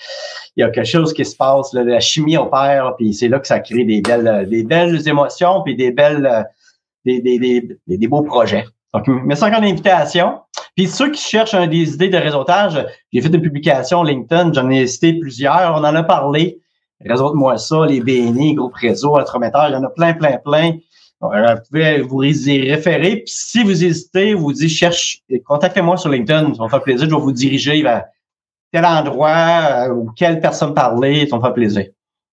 [0.55, 3.47] il y a quelque chose qui se passe, la chimie opère, puis c'est là que
[3.47, 6.45] ça crée des belles, des belles émotions, puis des belles,
[7.05, 8.65] des, des, des, des beaux projets.
[8.93, 10.39] Donc, merci encore l'invitation.
[10.75, 14.87] Puis ceux qui cherchent des idées de réseautage, j'ai fait une publication LinkedIn, j'en ai
[14.87, 16.59] cité plusieurs, on en a parlé.
[17.05, 20.77] Réseau-moi ça, les BNI, groupe réseau, intrometteurs, il y en a plein, plein, plein.
[21.23, 23.17] Euh, vous pouvez vous y référer.
[23.17, 26.53] Puis si vous hésitez, vous dites cherche, contactez-moi sur LinkedIn.
[26.53, 27.09] Ça me faire plaisir.
[27.09, 28.05] Je vais vous diriger vers
[28.71, 31.27] tel endroit euh, ou quelle personne parler.
[31.27, 31.85] Ça me faire plaisir.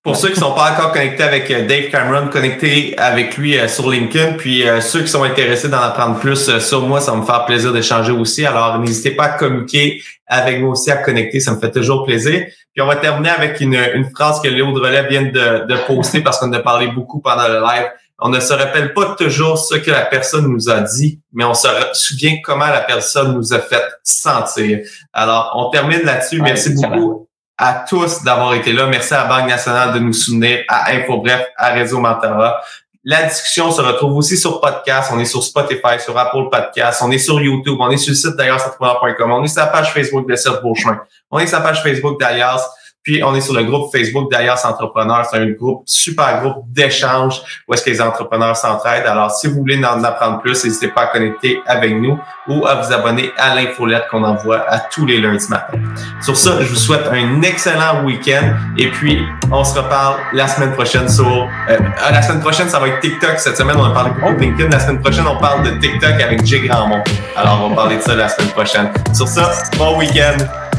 [0.03, 3.91] Pour ceux qui sont pas encore connectés avec euh, Dave Cameron, connectez avec lui sur
[3.91, 4.35] LinkedIn.
[4.35, 7.73] Puis ceux qui sont intéressés d'en apprendre plus sur moi, ça va me faire plaisir
[7.73, 8.45] d'échanger aussi.
[8.45, 11.41] Alors n'hésitez pas à communiquer avec moi aussi, à connecter.
[11.41, 12.45] Ça me fait toujours plaisir.
[12.75, 15.87] Puis on va terminer avec une, une phrase que Léo de Relais vient de, de
[15.87, 17.87] poster parce qu'on a parlé beaucoup pendant le live
[18.21, 21.55] on ne se rappelle pas toujours ce que la personne nous a dit, mais on
[21.55, 24.81] se souvient comment la personne nous a fait sentir.
[25.13, 26.41] Alors, on termine là-dessus.
[26.41, 28.87] Merci beaucoup à tous d'avoir été là.
[28.87, 32.61] Merci à la Banque nationale de nous souvenir, à InfoBref, à Réseau Mentorat.
[33.07, 35.11] La discussion se retrouve aussi sur podcast.
[35.13, 37.03] On est sur Spotify, sur Apple Podcast.
[37.05, 37.77] On est sur YouTube.
[37.79, 41.01] On est sur le site d'ailleurs, On est sur la page Facebook de Serge Beauchemin.
[41.31, 42.61] On est sur la page Facebook d'ailleurs.
[43.05, 45.27] Puis, on est sur le groupe Facebook d'Alias Entrepreneurs.
[45.31, 49.07] C'est un groupe, super groupe d'échange où est-ce que les entrepreneurs s'entraident.
[49.07, 52.77] Alors, si vous voulez en apprendre plus, n'hésitez pas à connecter avec nous ou à
[52.77, 55.79] vous abonner à l'infolette qu'on envoie à tous les lundis matin.
[56.23, 60.73] Sur ça, je vous souhaite un excellent week-end et puis on se reparle la semaine
[60.73, 61.27] prochaine sur...
[61.69, 61.79] Euh,
[62.11, 63.39] la semaine prochaine, ça va être TikTok.
[63.39, 64.71] Cette semaine, on a parlé de LinkedIn.
[64.71, 67.03] La semaine prochaine, on parle de TikTok avec Jay Grandmont.
[67.37, 68.91] Alors, on va parler de ça la semaine prochaine.
[69.13, 70.37] Sur ça, bon week-end.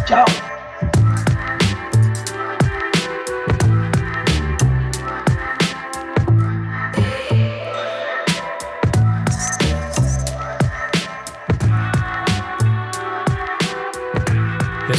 [0.08, 0.26] Ciao.